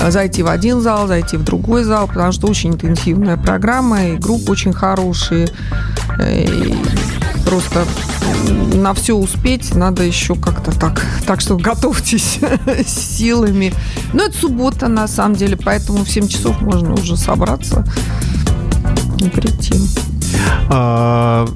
э, 0.01 0.11
зайти 0.11 0.43
в 0.43 0.47
один 0.47 0.81
зал, 0.81 1.07
зайти 1.07 1.37
в 1.37 1.43
другой 1.43 1.83
зал, 1.83 2.07
потому 2.07 2.31
что 2.31 2.47
очень 2.47 2.71
интенсивная 2.71 3.37
программа, 3.37 4.05
и 4.07 4.17
группы 4.17 4.51
очень 4.51 4.73
хорошие. 4.73 5.47
э, 6.19 6.43
и 6.43 6.75
просто 7.45 7.85
на 8.51 8.93
все 8.93 9.15
успеть 9.15 9.75
надо 9.75 10.03
еще 10.03 10.35
как-то 10.35 10.71
так. 10.77 11.05
Так 11.25 11.41
что 11.41 11.57
готовьтесь 11.57 12.39
силами. 12.85 13.73
Но 14.13 14.25
это 14.25 14.37
суббота, 14.37 14.87
на 14.87 15.07
самом 15.07 15.35
деле, 15.35 15.57
поэтому 15.57 16.03
в 16.03 16.09
7 16.09 16.27
часов 16.27 16.61
можно 16.61 16.93
уже 16.93 17.17
собраться 17.17 17.85
и 19.19 19.29
прийти. 19.29 19.75
А, 20.69 21.47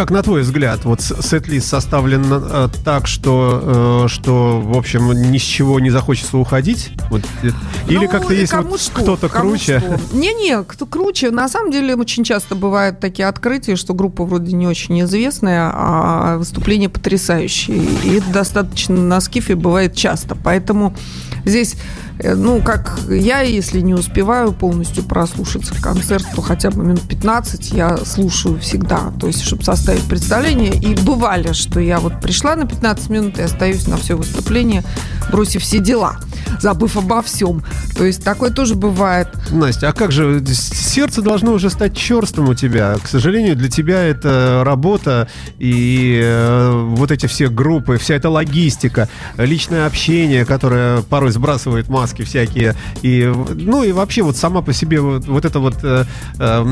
как 0.00 0.10
на 0.10 0.22
твой 0.22 0.40
взгляд, 0.40 0.86
вот 0.86 1.02
сет-лист 1.02 1.68
составлен 1.68 2.24
э, 2.30 2.68
так, 2.86 3.06
что, 3.06 4.06
э, 4.06 4.08
что, 4.08 4.58
в 4.58 4.74
общем, 4.78 5.12
ни 5.30 5.36
с 5.36 5.42
чего 5.42 5.78
не 5.78 5.90
захочется 5.90 6.38
уходить? 6.38 6.92
Вот, 7.10 7.20
э, 7.42 7.50
или 7.86 8.06
Ну, 8.06 8.08
как-то 8.08 8.32
есть 8.32 8.54
вот 8.54 8.90
кто-то 8.94 9.28
круче? 9.28 9.82
Не-не, 10.14 10.62
кто 10.62 10.86
круче. 10.86 11.30
На 11.30 11.50
самом 11.50 11.70
деле 11.70 11.96
очень 11.96 12.24
часто 12.24 12.54
бывают 12.54 12.98
такие 12.98 13.28
открытия, 13.28 13.76
что 13.76 13.92
группа 13.92 14.24
вроде 14.24 14.54
не 14.54 14.66
очень 14.66 15.02
известная, 15.02 15.70
а 15.70 16.38
выступления 16.38 16.88
потрясающие. 16.88 17.84
И 18.02 18.14
это 18.14 18.32
достаточно 18.32 18.96
на 18.96 19.20
скифе 19.20 19.54
бывает 19.54 19.94
часто. 19.94 20.34
Поэтому 20.34 20.96
здесь, 21.44 21.76
э, 22.18 22.34
ну, 22.34 22.60
как 22.60 22.98
я, 23.08 23.40
если 23.40 23.80
не 23.80 23.94
успеваю 23.94 24.52
полностью 24.52 25.04
прослушать 25.04 25.66
концерт, 25.80 26.26
то 26.34 26.42
хотя 26.42 26.70
бы 26.70 26.82
минут 26.84 27.02
15 27.02 27.72
я 27.72 27.96
слушаю 27.98 28.58
всегда. 28.58 29.12
То 29.18 29.26
есть, 29.26 29.42
чтобы 29.42 29.64
составить 29.64 30.04
представление. 30.04 30.74
И 30.74 30.94
бывали, 30.94 31.52
что 31.52 31.80
я 31.80 32.00
вот 32.00 32.20
пришла 32.20 32.56
на 32.56 32.66
15 32.66 33.10
минут 33.10 33.38
и 33.38 33.42
остаюсь 33.42 33.86
на 33.86 33.96
все 33.96 34.16
выступление, 34.16 34.82
бросив 35.30 35.62
все 35.62 35.78
дела, 35.78 36.18
забыв 36.58 36.96
обо 36.96 37.22
всем. 37.22 37.62
То 37.96 38.04
есть 38.04 38.24
такое 38.24 38.50
тоже 38.50 38.74
бывает. 38.74 39.28
Настя, 39.50 39.88
а 39.90 39.92
как 39.92 40.12
же 40.12 40.42
сердце 40.46 41.22
должно 41.22 41.52
уже 41.52 41.70
стать 41.70 41.96
черстым 41.96 42.48
у 42.48 42.54
тебя? 42.54 42.96
К 43.02 43.06
сожалению, 43.06 43.56
для 43.56 43.68
тебя 43.68 44.02
это 44.02 44.62
работа 44.64 45.28
и 45.58 46.20
э, 46.22 46.70
вот 46.96 47.10
эти 47.10 47.26
все 47.26 47.48
группы, 47.48 47.98
вся 47.98 48.14
эта 48.14 48.28
логистика, 48.30 49.08
личное 49.36 49.86
общение, 49.86 50.44
которое 50.44 51.02
порой 51.02 51.30
сбрасывает 51.32 51.88
маски 51.88 52.22
всякие, 52.22 52.74
и 53.02 53.30
ну 53.52 53.82
и 53.84 53.92
вообще 53.92 54.22
вот 54.22 54.36
сама 54.36 54.62
по 54.62 54.72
себе 54.72 55.00
вот, 55.00 55.26
вот 55.26 55.44
это 55.44 55.58
вот, 55.60 55.76
э, 55.82 56.04
э, 56.38 56.64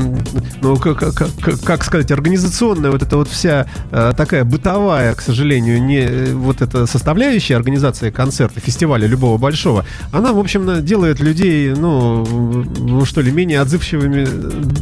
ну 0.61 0.77
как, 0.77 0.97
как- 0.99 1.15
как- 1.41 1.61
как 1.61 1.83
сказать, 1.83 2.11
организационная 2.11 2.91
вот 2.91 3.03
эта 3.03 3.17
вот 3.17 3.29
вся 3.29 3.67
э, 3.91 4.13
такая 4.17 4.43
бытовая, 4.43 5.13
к 5.13 5.21
сожалению, 5.21 5.81
не 5.83 5.99
э, 5.99 6.33
вот 6.33 6.61
эта 6.61 6.85
составляющая 6.87 7.55
организации 7.55 8.09
концерта, 8.09 8.59
фестиваля 8.59 9.07
любого 9.07 9.37
большого, 9.37 9.68
она, 10.11 10.33
в 10.33 10.39
общем, 10.39 10.83
делает 10.83 11.19
людей, 11.19 11.73
ну, 11.75 12.25
ну 12.25 13.05
что 13.05 13.21
ли, 13.21 13.31
менее 13.31 13.61
отзывчивыми 13.61 14.25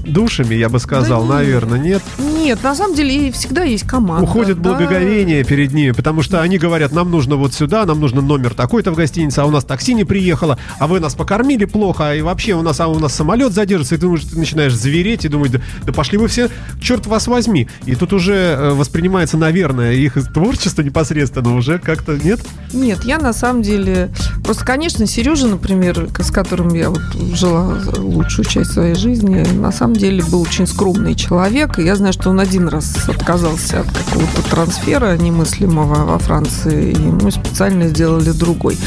душами, 0.10 0.56
я 0.56 0.70
бы 0.70 0.80
сказал, 0.80 1.26
Да 1.26 1.34
нет. 1.40 1.46
наверное, 1.46 1.80
нет. 1.80 2.04
Нет, 2.48 2.64
на 2.64 2.76
самом 2.76 2.96
деле 2.96 3.28
и 3.28 3.32
всегда 3.32 3.64
есть 3.64 3.86
команда. 3.86 4.24
Уходит 4.24 4.62
да. 4.62 4.70
благоговение 4.70 5.44
перед 5.44 5.74
ними, 5.74 5.92
потому 5.92 6.22
что 6.22 6.42
они 6.42 6.58
говорят, 6.58 6.94
нам 6.94 7.12
нужно 7.12 7.36
вот 7.36 7.54
сюда, 7.54 7.84
нам 7.84 8.00
нужно 8.00 8.22
номер 8.22 8.54
такой-то 8.54 8.92
в 8.94 8.96
гостинице, 8.96 9.40
а 9.40 9.46
у 9.46 9.52
нас 9.52 9.66
такси 9.66 9.94
не 9.94 10.06
приехало, 10.06 10.58
а 10.80 10.88
вы 10.88 11.02
нас 11.02 11.14
покормили 11.14 11.66
плохо, 11.66 12.16
и 12.16 12.22
вообще 12.22 12.54
у 12.54 12.62
нас, 12.62 12.80
а 12.80 12.88
у 12.88 13.00
нас 13.00 13.14
самолет 13.14 13.52
задержится, 13.52 13.96
и 13.96 13.98
ты, 13.98 14.06
думаешь, 14.06 14.24
ты 14.24 14.40
начинаешь 14.40 14.74
звереть 14.74 15.26
и 15.26 15.28
думать, 15.28 15.52
да, 15.52 15.60
да 15.84 15.92
пошли 15.92 16.18
вы 16.18 16.30
все, 16.30 16.50
черт 16.80 17.06
вас 17.06 17.28
возьми. 17.28 17.68
И 17.86 17.96
тут 17.96 18.14
уже 18.14 18.34
э, 18.34 18.70
воспринимается, 18.72 19.36
наверное, 19.36 19.92
их 19.92 20.14
творчество 20.34 20.84
непосредственно 20.84 21.54
уже 21.54 21.80
как-то, 21.80 22.18
нет? 22.18 22.40
Нет, 22.72 23.04
я 23.04 23.18
на 23.18 23.34
самом 23.34 23.62
деле... 23.62 24.10
Просто, 24.42 24.64
конечно, 24.64 25.06
Сережа, 25.06 25.48
например, 25.48 26.08
с 26.18 26.32
которым 26.32 26.74
я 26.74 26.92
вот 26.92 27.02
жила 27.34 27.78
лучшую 27.98 28.46
часть 28.46 28.72
своей 28.72 28.96
жизни, 28.96 29.46
на 29.54 29.74
самом 29.74 29.98
деле 29.98 30.24
был 30.24 30.44
очень 30.44 30.66
скромный 30.66 31.14
человек. 31.14 31.78
И 31.78 31.84
я 31.84 31.98
знаю, 31.98 32.14
что 32.14 32.30
он 32.30 32.37
один 32.40 32.68
раз 32.68 33.08
отказался 33.08 33.82
от 33.82 33.88
какого-то 33.88 34.42
трансфера 34.50 35.18
немыслимого 35.18 36.06
во 36.06 36.20
Франции, 36.20 36.92
и 36.92 36.96
ему 36.96 37.32
специально 37.32 37.88
сделали 37.88 38.32
другой. 38.32 38.78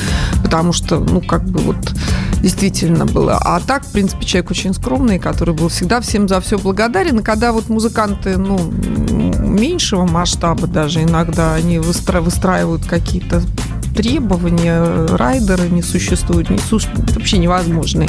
Потому 0.42 0.73
что, 0.73 0.99
ну, 0.99 1.21
как 1.21 1.45
бы 1.45 1.61
вот 1.61 1.76
действительно 2.42 3.07
было. 3.07 3.38
А 3.40 3.61
так, 3.61 3.85
в 3.85 3.92
принципе, 3.92 4.25
человек 4.25 4.50
очень 4.50 4.75
скромный, 4.75 5.19
который 5.19 5.54
был 5.54 5.69
всегда 5.69 6.00
всем 6.00 6.28
за 6.28 6.40
все 6.40 6.59
благодарен. 6.59 7.19
И 7.19 7.23
когда 7.23 7.52
вот 7.52 7.69
музыканты, 7.69 8.37
ну, 8.37 8.59
меньшего 8.59 10.07
масштаба 10.07 10.66
даже 10.66 11.02
иногда, 11.02 11.54
они 11.54 11.78
выстра- 11.78 12.21
выстраивают 12.21 12.87
какие-то 12.87 13.42
требования, 13.95 15.07
райдеры 15.09 15.69
не 15.69 15.83
существуют, 15.83 16.49
не 16.49 16.59
су- 16.59 16.80
вообще 17.14 17.38
невозможные. 17.38 18.09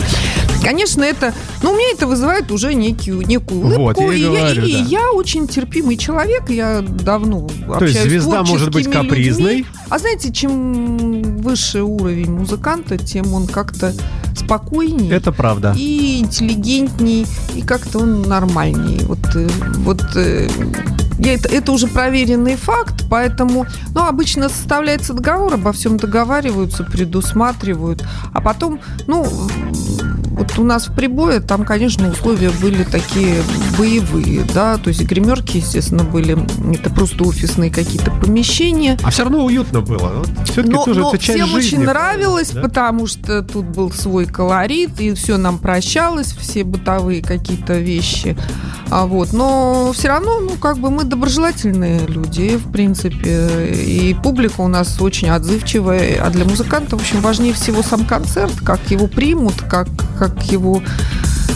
Конечно, 0.61 1.03
это, 1.03 1.33
ну, 1.63 1.71
у 1.71 1.73
меня 1.73 1.91
это 1.93 2.07
вызывает 2.07 2.51
уже 2.51 2.73
некую, 2.73 3.21
некую 3.27 3.61
Вот, 3.61 3.97
улыбку. 3.97 4.11
я 4.11 4.13
и 4.13 4.21
и, 4.21 4.25
говорю, 4.25 4.65
и 4.65 4.73
да. 4.73 4.79
я 4.79 5.11
очень 5.11 5.47
терпимый 5.47 5.97
человек, 5.97 6.49
я 6.49 6.81
давно 6.81 7.47
То 7.79 7.85
есть 7.85 8.01
звезда 8.01 8.43
может 8.43 8.71
быть 8.71 8.89
капризной, 8.89 9.57
людьми. 9.57 9.65
А 9.89 9.97
знаете, 9.97 10.31
чем 10.31 11.37
выше 11.41 11.81
уровень 11.81 12.31
музыканта, 12.31 12.97
тем 12.97 13.33
он 13.33 13.47
как-то 13.47 13.93
спокойнее. 14.35 15.11
Это 15.11 15.31
правда. 15.31 15.73
И 15.77 16.19
интеллигентней, 16.19 17.25
и 17.55 17.61
как-то 17.61 17.99
он 17.99 18.21
нормальней. 18.21 19.03
Вот, 19.05 19.19
э, 19.35 19.47
вот 19.79 20.01
э, 20.15 20.47
я, 21.21 21.35
это, 21.35 21.49
это 21.49 21.71
уже 21.71 21.87
проверенный 21.87 22.55
факт, 22.55 23.05
поэтому, 23.09 23.65
ну, 23.93 24.05
обычно 24.05 24.49
составляется 24.49 25.13
договор, 25.13 25.53
обо 25.53 25.71
всем 25.71 25.97
договариваются, 25.97 26.83
предусматривают, 26.83 28.03
а 28.33 28.41
потом, 28.41 28.79
ну, 29.07 29.25
вот 30.31 30.57
у 30.57 30.63
нас 30.63 30.87
в 30.87 30.95
прибое 30.95 31.39
там, 31.39 31.65
конечно, 31.65 32.09
условия 32.09 32.49
были 32.49 32.83
такие 32.83 33.43
боевые, 33.77 34.43
да, 34.53 34.77
то 34.77 34.87
есть 34.87 35.03
гримерки, 35.03 35.57
естественно, 35.57 36.03
были, 36.03 36.37
это 36.73 36.89
просто 36.89 37.23
офисные 37.25 37.69
какие-то 37.69 38.09
помещения. 38.11 38.97
А 39.03 39.11
все 39.11 39.23
равно 39.23 39.45
уютно 39.45 39.81
было. 39.81 40.23
Все-таки 40.45 40.73
но, 40.73 40.85
тоже 40.85 41.01
но 41.01 41.09
это 41.09 41.17
часть 41.19 41.37
всем 41.37 41.49
жизни, 41.49 41.77
очень 41.77 41.85
нравилось, 41.85 42.51
да? 42.51 42.61
потому 42.61 43.05
что 43.05 43.43
тут 43.43 43.65
был 43.65 43.91
свой 43.91 44.25
колорит, 44.25 44.99
и 44.99 45.13
все 45.13 45.37
нам 45.37 45.59
прощалось, 45.59 46.33
все 46.33 46.63
бытовые 46.63 47.21
какие-то 47.21 47.77
вещи. 47.77 48.35
А 48.89 49.05
вот, 49.05 49.33
но 49.33 49.91
все 49.93 50.07
равно, 50.07 50.39
ну, 50.39 50.51
как 50.57 50.77
бы 50.77 50.89
мы 50.89 51.03
доброжелательные 51.11 52.07
люди, 52.07 52.57
в 52.57 52.71
принципе, 52.71 53.73
и 53.73 54.15
публика 54.23 54.61
у 54.61 54.67
нас 54.67 54.99
очень 54.99 55.29
отзывчивая, 55.29 56.21
а 56.23 56.29
для 56.29 56.45
музыканта, 56.45 56.97
в 56.97 57.01
общем, 57.01 57.21
важнее 57.21 57.53
всего 57.53 57.83
сам 57.83 58.05
концерт, 58.05 58.53
как 58.65 58.79
его 58.89 59.07
примут, 59.07 59.61
как, 59.61 59.87
как 60.17 60.43
его 60.51 60.81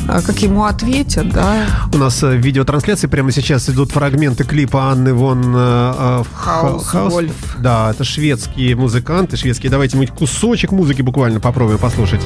а, 0.08 0.22
как 0.22 0.38
ему 0.40 0.66
ответят, 0.66 1.30
да. 1.30 1.66
У 1.92 1.98
нас 1.98 2.22
э, 2.22 2.28
в 2.28 2.36
видеотрансляции 2.36 3.08
прямо 3.08 3.32
сейчас 3.32 3.70
идут 3.70 3.92
фрагменты 3.92 4.44
клипа 4.44 4.92
Анны 4.92 5.14
Вон 5.14 5.56
э, 5.56 5.58
э, 5.58 6.24
Ха- 6.36 6.78
Хаус 6.80 6.94
Вольф. 6.94 7.58
Да, 7.58 7.90
это 7.90 8.04
шведские 8.04 8.76
музыканты, 8.76 9.36
шведские. 9.36 9.72
Давайте 9.72 9.98
мы 9.98 10.06
кусочек 10.06 10.72
музыки 10.72 11.02
буквально 11.02 11.40
попробуем 11.40 11.80
послушать. 11.80 12.22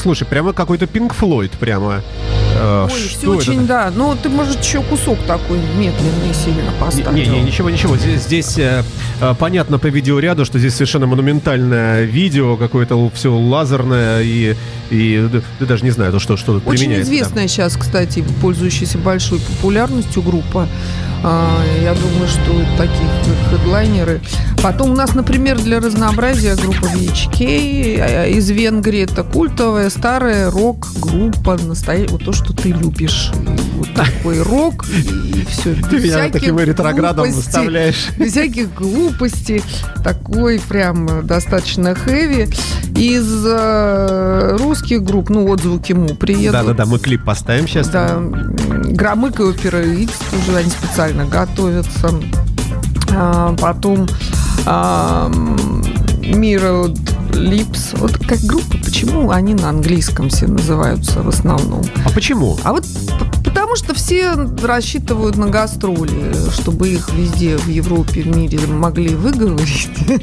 Слушай, 0.00 0.26
прямо 0.26 0.52
какой-то 0.52 0.86
Пинк 0.86 1.14
Флойд, 1.14 1.52
прямо. 1.52 2.02
Э, 2.56 2.88
Ой, 2.90 3.00
все 3.00 3.18
это 3.18 3.30
очень, 3.30 3.66
да. 3.66 3.92
Ну, 3.94 4.16
ты, 4.20 4.28
может, 4.28 4.62
еще 4.62 4.82
кусок 4.82 5.18
такой 5.26 5.58
медленный 5.76 6.34
сильно 6.34 6.72
поставил. 6.80 7.12
Не, 7.12 7.26
не, 7.26 7.42
ничего, 7.42 7.70
ничего. 7.70 7.96
Здесь, 7.96 8.22
здесь 8.22 8.58
э, 8.58 8.82
э, 9.20 9.34
понятно 9.38 9.78
по 9.78 9.86
видеоряду, 9.86 10.44
что 10.44 10.58
здесь 10.58 10.74
совершенно 10.74 11.06
монументальное 11.06 12.04
видео, 12.04 12.56
какое-то 12.56 13.10
все 13.14 13.32
лазерное 13.32 14.22
и, 14.22 14.56
и 14.90 15.28
да, 15.32 15.40
да 15.60 15.66
даже 15.66 15.84
не 15.84 15.90
знаю, 15.90 16.12
то 16.12 16.18
что, 16.18 16.36
что 16.36 16.54
Очень 16.64 16.78
применяется. 16.86 17.10
да. 17.10 17.16
известная 17.16 17.48
сейчас, 17.48 17.76
кстати, 17.76 18.24
пользующаяся 18.40 18.98
большой 18.98 19.38
популярностью 19.40 20.22
группа. 20.22 20.68
А, 21.22 21.62
Я 21.82 21.94
думаю, 21.94 22.28
что 22.28 22.64
таких 22.78 23.06
хедлайнеры. 23.50 24.20
Потом 24.62 24.92
у 24.92 24.94
нас, 24.96 25.14
например, 25.14 25.58
для 25.60 25.80
разнообразия 25.80 26.54
группа 26.54 26.86
VHK 26.86 27.40
э, 27.98 28.30
из 28.30 28.48
Венгрии. 28.50 29.02
Это 29.02 29.22
культовая 29.22 29.90
старая 29.90 30.50
рок-группа. 30.50 31.58
Настоя... 31.58 32.06
Вот 32.08 32.24
то, 32.24 32.32
что 32.32 32.54
ты 32.54 32.70
любишь. 32.70 33.32
И 33.34 33.76
Вот 33.76 33.92
такой 33.94 34.42
рок. 34.42 34.86
И 34.88 35.44
все. 35.48 35.74
Ты 35.90 35.98
меня 36.00 36.28
таким 36.30 36.58
ретроградом 36.58 37.30
выставляешь. 37.30 38.08
Без 38.16 38.32
всяких 38.32 38.72
глупостей. 38.74 39.62
Такой 40.02 40.58
прям 40.68 41.06
э, 41.06 41.22
достаточно 41.22 41.94
хэви. 41.94 42.48
Из 42.96 43.44
э, 43.46 44.56
русских 44.80 45.02
групп, 45.02 45.30
ну, 45.30 45.46
вот 45.46 45.60
звуки 45.60 45.92
Му 45.92 46.08
приедут. 46.14 46.52
Да-да-да, 46.52 46.86
мы 46.86 46.98
клип 46.98 47.24
поставим 47.24 47.66
сейчас. 47.68 47.88
Да, 47.88 48.18
Громык 48.18 49.40
и 49.40 49.42
Опера 49.42 49.82
Икс 49.82 50.18
уже 50.32 50.56
они 50.56 50.70
специально 50.70 51.24
готовятся. 51.24 52.10
А, 53.12 53.54
потом 53.56 54.08
а, 54.66 55.30
Mirrored 56.22 56.98
Lips. 57.32 57.98
Вот 57.98 58.16
как 58.18 58.40
группа, 58.40 58.78
почему 58.84 59.30
они 59.30 59.54
на 59.54 59.68
английском 59.68 60.28
все 60.28 60.46
называются 60.46 61.22
в 61.22 61.28
основном? 61.28 61.82
А 62.04 62.10
почему? 62.10 62.58
А 62.64 62.72
вот 62.72 62.86
потому 63.50 63.74
что 63.74 63.94
все 63.94 64.32
рассчитывают 64.62 65.36
на 65.36 65.48
гастроли, 65.48 66.32
чтобы 66.52 66.88
их 66.88 67.12
везде 67.12 67.56
в 67.56 67.68
Европе, 67.68 68.22
в 68.22 68.36
мире 68.36 68.60
могли 68.66 69.14
выговорить. 69.14 69.90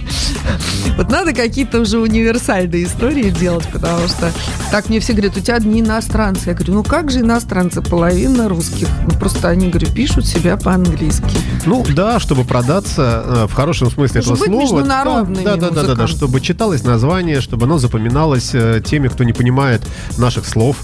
Вот 0.97 1.11
надо 1.11 1.33
какие-то 1.33 1.81
уже 1.81 1.99
универсальные 1.99 2.85
истории 2.85 3.29
делать, 3.29 3.67
потому 3.71 4.07
что 4.07 4.31
так 4.71 4.89
мне 4.89 4.99
все 4.99 5.13
говорят, 5.13 5.37
у 5.37 5.39
тебя 5.41 5.57
одни 5.57 5.81
иностранцы. 5.81 6.49
Я 6.49 6.55
говорю, 6.55 6.73
ну 6.73 6.83
как 6.83 7.11
же 7.11 7.19
иностранцы, 7.19 7.83
половина 7.83 8.49
русских. 8.49 8.87
Ну 9.07 9.15
просто 9.19 9.47
они, 9.49 9.69
говорю, 9.69 9.91
пишут 9.91 10.25
себя 10.25 10.57
по-английски. 10.57 11.37
Ну 11.67 11.85
да, 11.93 12.19
чтобы 12.19 12.45
продаться 12.45 13.23
э, 13.25 13.47
в 13.47 13.53
хорошем 13.53 13.91
смысле 13.91 14.21
Чтобы 14.21 14.37
этого 14.37 14.47
быть 14.47 14.67
слова. 14.67 14.79
международными 14.79 15.43
да, 15.43 15.55
да, 15.55 15.69
да, 15.69 15.83
да, 15.83 15.95
да, 15.95 16.07
чтобы 16.07 16.41
читалось 16.41 16.83
название, 16.83 17.41
чтобы 17.41 17.65
оно 17.65 17.77
запоминалось 17.77 18.51
э, 18.53 18.81
теми, 18.83 19.07
кто 19.07 19.23
не 19.23 19.33
понимает 19.33 19.83
наших 20.17 20.47
слов 20.47 20.77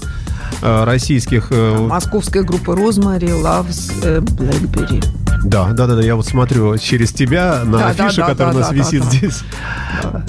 российских. 0.84 1.48
э, 1.50 1.76
Московская 1.88 2.42
группа 2.42 2.74
Розмари 2.74 3.28
Loves 3.28 3.92
э, 4.02 4.20
Blackberry. 4.20 5.04
Да, 5.44 5.72
да, 5.72 5.86
да, 5.86 5.96
да, 5.96 6.02
я 6.02 6.16
вот 6.16 6.26
смотрю 6.26 6.78
через 6.78 7.12
тебя 7.12 7.60
на 7.64 7.78
Да, 7.78 7.92
да, 7.94 8.06
афише, 8.06 8.22
да, 8.22 8.26
которая 8.28 8.52
да, 8.54 8.58
у 8.58 8.60
нас 8.62 8.70
да, 8.70 8.74
висит 8.74 9.00
да, 9.00 9.06
да. 9.10 9.16
здесь. 9.16 9.40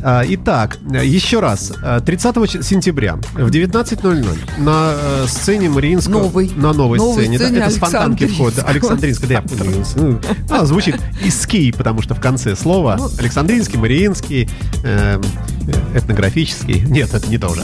А, 0.03 0.23
Итак, 0.27 0.77
еще 0.91 1.39
раз. 1.39 1.71
А, 1.81 2.01
30 2.01 2.49
ч- 2.51 2.61
сентября 2.63 3.15
в 3.33 3.47
19.00 3.49 4.37
на 4.59 4.93
э, 4.93 5.25
сцене 5.27 5.69
Мариинского... 5.69 6.23
Новой. 6.23 6.51
На 6.57 6.73
новой, 6.73 6.97
Новой 6.97 7.13
сцене. 7.23 7.37
да, 7.39 7.45
сцене 7.45 7.59
это 7.61 7.69
с 7.71 7.77
фонтанки 7.77 8.27
вход. 8.27 8.53
Александринская, 8.67 9.27
да, 9.29 9.33
я 9.35 9.41
понял. 9.41 9.85
Ну, 9.95 10.19
а, 10.49 10.65
звучит 10.65 10.97
иски, 11.23 11.71
потому 11.71 12.01
что 12.01 12.13
в 12.13 12.19
конце 12.19 12.55
слова 12.57 12.95
Ну. 12.99 13.09
Александринский, 13.17 13.77
Мариинский, 13.79 14.49
эм, 14.83 15.21
э, 15.21 15.21
этнографический. 15.93 16.81
Нет, 16.81 17.13
это 17.13 17.27
не 17.29 17.37
то 17.37 17.53
же. 17.53 17.61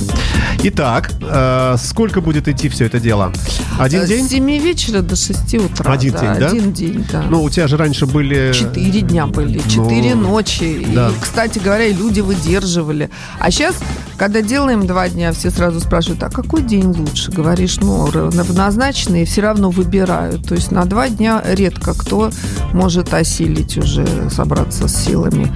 Итак, 0.63 1.11
э, 1.21 1.75
сколько 1.77 2.21
будет 2.21 2.47
идти 2.47 2.69
все 2.69 2.85
это 2.85 2.99
дело? 2.99 3.31
Один 3.79 4.01
Э, 4.01 4.07
день? 4.07 4.25
С 4.27 4.29
7 4.31 4.57
вечера 4.59 5.01
до 5.01 5.15
6 5.15 5.55
утра. 5.55 5.91
Один 5.91 6.11
день, 6.13 6.39
да? 6.39 6.47
Один 6.47 6.73
день, 6.73 7.05
да. 7.11 7.23
Ну, 7.29 7.43
у 7.43 7.49
тебя 7.49 7.67
же 7.67 7.77
раньше 7.77 8.05
были... 8.05 8.51
Четыре 8.53 9.01
дня 9.01 9.27
были, 9.27 9.59
четыре 9.67 10.15
Ну, 10.15 10.29
ночи. 10.29 10.85
да. 10.93 11.09
И, 11.09 11.13
кстати 11.21 11.59
говоря, 11.59 11.85
и 11.85 11.93
люди 11.93 12.19
выдерживали. 12.21 13.09
А 13.39 13.49
сейчас, 13.51 13.75
когда 14.17 14.41
делаем 14.41 14.85
два 14.87 15.09
дня, 15.09 15.31
все 15.33 15.49
сразу 15.51 15.79
спрашивают, 15.79 16.21
а 16.23 16.29
какой 16.29 16.61
день 16.61 16.85
лучше? 16.87 17.31
Говоришь, 17.31 17.77
ну, 17.81 18.09
равнозначные, 18.11 19.25
все 19.25 19.41
равно 19.41 19.69
выбирают. 19.69 20.47
То 20.47 20.55
есть 20.55 20.71
на 20.71 20.85
два 20.85 21.09
дня 21.09 21.41
редко 21.45 21.93
кто 21.93 22.31
может 22.73 23.13
осилить 23.13 23.77
уже, 23.77 24.05
собраться 24.29 24.87
с 24.87 24.95
силами. 25.05 25.51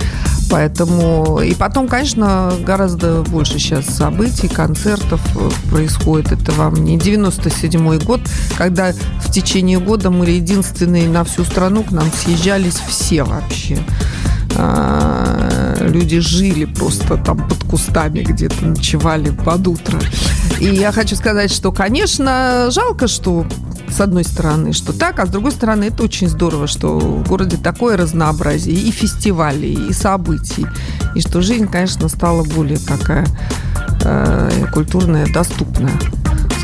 Поэтому... 0.49 1.39
И 1.41 1.53
потом, 1.55 1.87
конечно, 1.87 2.34
гораздо 2.61 3.21
больше 3.23 3.59
сейчас 3.59 3.85
событий, 3.85 4.47
концертов 4.47 5.21
э, 5.35 5.49
происходит. 5.69 6.31
Это 6.31 6.51
вам 6.53 6.75
не 6.75 6.97
97-й 6.97 8.03
год, 8.05 8.21
когда 8.57 8.91
в 8.91 9.31
течение 9.31 9.79
года 9.79 10.09
мы 10.09 10.25
единственные 10.25 11.09
на 11.09 11.23
всю 11.23 11.43
страну 11.43 11.83
к 11.83 11.91
нам 11.91 12.11
съезжались 12.11 12.81
все 12.87 13.23
вообще. 13.23 13.79
А, 14.57 15.77
Люди 15.81 16.19
жили 16.19 16.65
просто 16.65 17.17
там 17.17 17.47
под 17.47 17.63
кустами, 17.65 18.21
где-то 18.21 18.65
ночевали 18.65 19.29
под 19.29 19.67
утро. 19.67 19.99
И 20.59 20.65
я 20.65 20.91
хочу 20.91 21.15
сказать, 21.15 21.51
что, 21.51 21.71
конечно, 21.71 22.69
жалко, 22.71 23.07
что 23.07 23.45
с 23.95 24.01
одной 24.01 24.25
стороны, 24.25 24.73
что 24.73 24.91
так, 24.91 25.19
а 25.19 25.25
с 25.25 25.29
другой 25.29 25.51
стороны, 25.51 25.85
это 25.85 26.03
очень 26.03 26.27
здорово, 26.27 26.67
что 26.67 26.99
в 26.99 27.27
городе 27.27 27.55
такое 27.55 27.95
разнообразие 27.95 28.75
и 28.75 28.91
фестивалей, 28.91 29.73
и 29.89 29.93
событий, 29.93 30.65
и 31.15 31.21
что 31.21 31.41
жизнь, 31.41 31.67
конечно, 31.67 32.09
стала 32.09 32.43
более 32.43 32.77
такая 32.77 33.25
э, 34.03 34.65
культурная, 34.73 35.27
доступная 35.31 35.97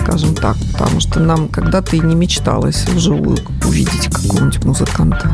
скажем 0.04 0.36
так, 0.36 0.58
потому 0.74 1.00
что 1.00 1.20
нам 1.20 1.48
когда-то 1.48 1.96
и 1.96 2.00
не 2.00 2.15
мечталось 2.15 2.86
вживую 2.88 3.38
увидеть 3.65 4.08
какого-нибудь 4.08 4.63
музыканта. 4.65 5.32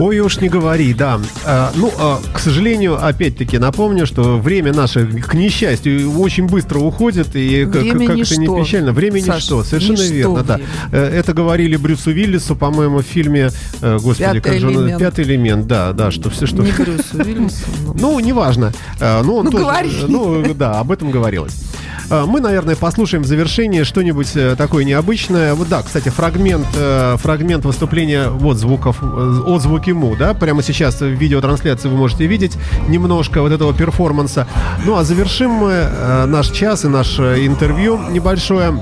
Ой, 0.00 0.20
уж 0.20 0.40
не 0.40 0.48
говори, 0.48 0.94
да. 0.94 1.20
А, 1.44 1.72
ну, 1.74 1.92
а, 1.98 2.20
к 2.32 2.38
сожалению, 2.38 3.04
опять-таки 3.04 3.58
напомню, 3.58 4.06
что 4.06 4.38
время 4.38 4.72
наше, 4.72 5.06
к 5.06 5.34
несчастью, 5.34 6.12
очень 6.20 6.46
быстро 6.46 6.78
уходит, 6.78 7.34
и 7.34 7.64
время 7.64 8.06
как, 8.06 8.18
это 8.18 8.36
не 8.36 8.46
печально. 8.46 8.92
Время 8.92 9.20
Саша, 9.20 9.38
ничто, 9.38 9.64
совершенно 9.64 9.96
ничто 9.96 10.14
верно, 10.14 10.42
время. 10.42 10.60
да. 10.90 10.98
Это 10.98 11.32
говорили 11.32 11.76
Брюсу 11.76 12.12
Виллису, 12.12 12.54
по-моему, 12.54 12.98
в 12.98 13.02
фильме, 13.02 13.50
э, 13.80 13.98
господи, 14.00 14.18
Пятый 14.18 14.40
как 14.40 14.58
же 14.60 14.68
он, 14.68 14.98
Пятый 14.98 15.24
элемент, 15.24 15.66
да, 15.66 15.92
да, 15.92 16.10
что 16.12 16.30
все, 16.30 16.46
что... 16.46 16.62
Не 16.62 16.70
Брюсу 16.72 17.22
Виллису. 17.22 17.64
Ну, 17.98 18.20
неважно. 18.20 18.72
А, 19.00 19.22
ну, 19.22 19.36
он 19.36 19.46
ну, 19.46 19.50
тоже, 19.50 19.64
говорили. 19.64 20.04
ну, 20.06 20.54
да, 20.54 20.78
об 20.78 20.92
этом 20.92 21.10
говорилось. 21.10 21.56
А, 22.10 22.26
мы, 22.26 22.40
наверное, 22.40 22.74
послушаем 22.74 23.22
в 23.22 23.26
завершении 23.26 23.82
что-нибудь 23.82 24.34
э, 24.34 24.56
такое 24.56 24.84
необычное. 24.84 25.54
Вот 25.54 25.68
да, 25.68 25.82
кстати, 25.82 26.08
фрагмент, 26.08 26.66
э, 26.74 27.16
фрагмент 27.18 27.64
выступления 27.66 28.28
вот 28.30 28.56
звуков, 28.56 28.98
э, 29.02 29.42
от 29.46 29.60
звуки 29.62 29.90
Му, 29.90 30.16
да, 30.16 30.32
прямо 30.32 30.62
сейчас 30.62 31.00
в 31.00 31.06
видеотрансляции 31.06 31.88
вы 31.88 31.96
можете 31.96 32.26
видеть 32.26 32.56
немножко 32.88 33.42
вот 33.42 33.52
этого 33.52 33.74
перформанса. 33.74 34.46
Ну 34.86 34.96
а 34.96 35.04
завершим 35.04 35.50
мы 35.50 35.84
наш 36.26 36.50
час 36.50 36.84
и 36.84 36.88
наше 36.88 37.46
интервью 37.46 37.98
небольшое 38.10 38.80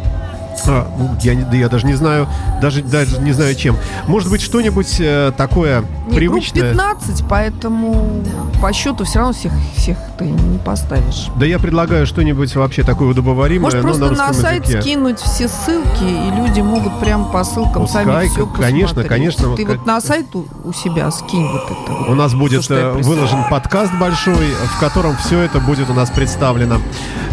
а, 0.67 0.87
ну, 0.99 1.17
я, 1.23 1.33
я 1.33 1.69
даже 1.69 1.87
не 1.87 1.95
знаю, 1.95 2.29
даже, 2.61 2.83
даже 2.83 3.21
не 3.21 3.33
знаю 3.33 3.55
чем. 3.55 3.77
Может 4.07 4.31
быть, 4.31 4.41
что-нибудь 4.41 4.97
э, 5.01 5.33
такое 5.37 5.85
не, 6.09 6.17
привычное? 6.17 6.73
Групп 6.73 7.01
15, 7.01 7.25
поэтому 7.29 8.23
по 8.61 8.73
счету 8.73 9.05
все 9.05 9.19
равно 9.19 9.35
всех, 9.35 9.53
всех 9.77 9.99
ты 10.19 10.25
не 10.25 10.59
поставишь. 10.59 11.29
Да 11.37 11.47
я 11.47 11.59
предлагаю 11.59 12.07
что-нибудь 12.07 12.55
вообще 12.57 12.83
такое 12.83 13.09
удобоваримое. 13.09 13.67
Может, 13.67 13.83
просто 13.83 14.11
на, 14.11 14.29
на 14.29 14.33
сайт 14.33 14.65
языке. 14.65 14.83
скинуть 14.83 15.19
все 15.21 15.49
ссылки, 15.49 16.05
и 16.05 16.31
люди 16.37 16.61
могут 16.61 16.99
прямо 17.01 17.25
по 17.25 17.45
ссылкам 17.45 17.83
Пускай, 17.83 18.05
сами 18.05 18.29
все 18.29 18.47
Конечно, 18.47 19.05
конечно. 19.05 19.57
Ты 19.57 19.65
как... 19.65 19.79
вот 19.79 19.87
на 19.87 20.01
сайт 20.01 20.27
у, 20.35 20.47
у 20.65 20.73
себя 20.73 21.11
скинь 21.11 21.47
вот 21.47 21.65
это. 21.65 22.11
У 22.11 22.15
нас 22.15 22.35
будет 22.35 22.67
то, 22.67 22.93
выложен 23.03 23.45
подкаст 23.51 23.93
большой, 24.01 24.49
в 24.77 24.81
котором 24.81 25.17
все 25.17 25.41
это 25.41 25.61
будет 25.61 25.91
у 25.91 25.95
нас 25.95 26.11
представлено. 26.11 26.79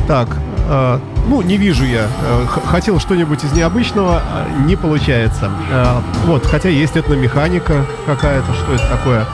Так, 0.07 0.27
э, 0.67 0.99
ну, 1.27 1.41
не 1.41 1.57
вижу 1.57 1.86
я. 1.86 2.07
Э, 2.21 2.45
хотел 2.65 2.99
что-нибудь 2.99 3.43
из 3.43 3.51
необычного, 3.53 4.21
э, 4.21 4.63
не 4.65 4.75
получается. 4.75 5.51
Э, 5.71 6.01
вот, 6.25 6.45
хотя 6.45 6.69
есть 6.69 6.97
этномеханика 6.97 7.86
какая-то, 8.05 8.53
что 8.53 8.73
это 8.73 8.88
такое. 8.88 9.25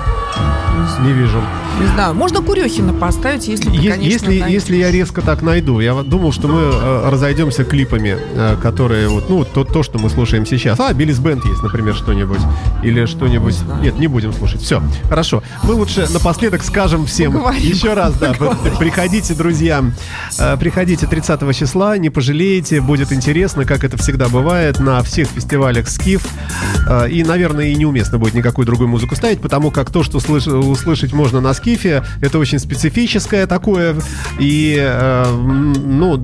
Не 1.02 1.13
вижу. 1.13 1.42
Не 1.80 1.88
знаю, 1.88 2.13
можно 2.13 2.42
Курехина 2.42 2.94
поставить, 2.94 3.48
если 3.48 3.70
ты, 3.70 3.76
Е- 3.78 3.92
конечно, 3.92 4.04
если, 4.30 4.39
найдешь. 4.39 4.50
если 4.50 4.76
я 4.78 4.92
резко 4.92 5.22
так 5.22 5.42
найду. 5.42 5.80
Я 5.80 5.94
думал, 6.04 6.32
что 6.34 6.48
мы 6.48 6.60
э, 6.74 7.10
разойдемся 7.10 7.63
клипами, 7.63 8.18
э, 8.20 8.58
которые 8.62 9.08
вот, 9.08 9.30
ну, 9.30 9.46
то, 9.46 9.63
то, 9.63 9.84
что 9.84 9.98
мы 10.00 10.10
слушаем 10.10 10.46
сейчас. 10.46 10.80
А, 10.80 10.94
Биллис 10.94 11.20
Бенд 11.20 11.46
есть, 11.46 11.63
например, 11.63 11.96
что-нибудь. 11.96 12.39
Или 12.84 13.06
что-нибудь. 13.06 13.56
Не. 13.80 13.86
Нет, 13.86 14.00
не 14.00 14.08
будем 14.08 14.34
слушать. 14.34 14.62
Все, 14.62 14.82
хорошо. 15.08 15.42
Мы 15.63 15.74
лучше 15.74 16.08
напоследок 16.12 16.63
скажем 16.63 17.06
всем 17.06 17.34
Поговорим. 17.34 17.62
еще 17.62 17.94
раз, 17.94 18.13
да, 18.15 18.34
Поговорим. 18.34 18.78
приходите, 18.78 19.34
друзья. 19.34 19.84
Э, 20.38 20.58
Приходите 20.60 21.08
30 21.08 21.54
числа, 21.54 21.98
не 21.98 22.10
пожалеете, 22.10 22.82
будет 22.82 23.12
интересно, 23.13 23.63
как 23.65 23.84
это 23.84 23.98
всегда 23.98 24.28
бывает 24.28 24.80
на 24.80 25.02
всех 25.04 25.28
фестивалях 25.30 25.88
Скиф. 25.89 26.28
Э, 26.88 27.08
И, 27.10 27.24
наверное, 27.24 27.65
и 27.68 27.76
неуместно 27.76 28.18
будет 28.18 28.34
никакую 28.34 28.65
другую 28.65 28.88
музыку 28.89 29.15
ставить, 29.15 29.39
потому 29.42 29.72
как 29.72 29.89
то, 29.92 30.04
что 30.04 30.20
слыш- 30.20 30.48
услышать 30.70 31.14
можно 31.14 31.42
на 31.42 31.54
Скифе, 31.54 32.04
это 32.22 32.40
очень 32.40 32.60
специфическое 32.60 33.48
такое. 33.48 33.96
И, 34.40 34.76
э, 34.80 35.26
ну, 35.36 36.22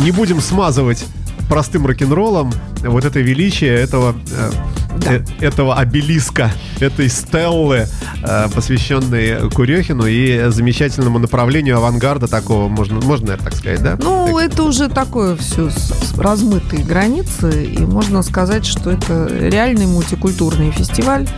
не 0.00 0.10
будем 0.10 0.40
смазывать 0.40 1.04
простым 1.48 1.86
рок-н-роллом 1.86 2.52
вот 2.82 3.04
это 3.04 3.20
величие 3.20 3.74
этого 3.74 4.14
э, 4.32 4.50
Да. 4.98 5.12
э, 5.14 5.20
этого 5.40 5.76
обелиска, 5.76 6.50
этой 6.80 7.08
стеллы, 7.08 7.86
э, 8.22 8.46
посвященной 8.54 9.50
Курехину 9.50 10.06
и 10.06 10.48
замечательному 10.50 11.18
направлению 11.18 11.76
авангарда 11.76 12.26
такого, 12.28 12.68
можно, 12.68 12.96
можно, 13.00 13.26
наверное, 13.28 13.50
так 13.50 13.54
сказать, 13.58 13.82
да? 13.82 13.96
Ну, 14.02 14.26
Так. 14.38 14.52
это 14.52 14.62
уже 14.64 14.88
такое 14.88 15.36
все 15.36 15.70
размытые 16.16 16.82
границы, 16.84 17.64
и 17.64 17.78
можно 17.84 18.22
сказать, 18.22 18.64
что 18.66 18.90
это 18.90 19.28
реальный 19.30 19.86
мультикультурный 19.86 20.70
фестиваль, 20.72 21.28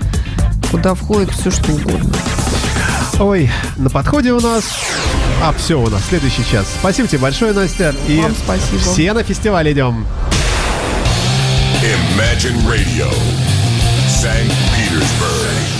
куда 0.70 0.94
входит 0.94 1.31
все, 1.31 1.50
что 1.50 1.72
угодно. 1.72 2.12
Ой, 3.18 3.50
на 3.76 3.90
подходе 3.90 4.33
у 4.33 4.40
нас... 4.40 4.64
А, 5.42 5.52
все 5.52 5.81
у 5.81 5.88
нас, 5.88 6.02
следующий 6.09 6.44
час. 6.50 6.66
Спасибо 6.78 7.09
тебе 7.09 7.20
большое, 7.20 7.52
Настя. 7.52 7.94
И 8.07 8.20
Вам 8.20 8.35
спасибо. 8.35 8.78
все 8.78 9.12
на 9.12 9.22
фестиваль 9.22 9.72
идем. 9.72 10.07
Imagine 11.83 12.59
Radio, 12.66 13.09
St. 14.09 14.52
Petersburg. 14.76 15.77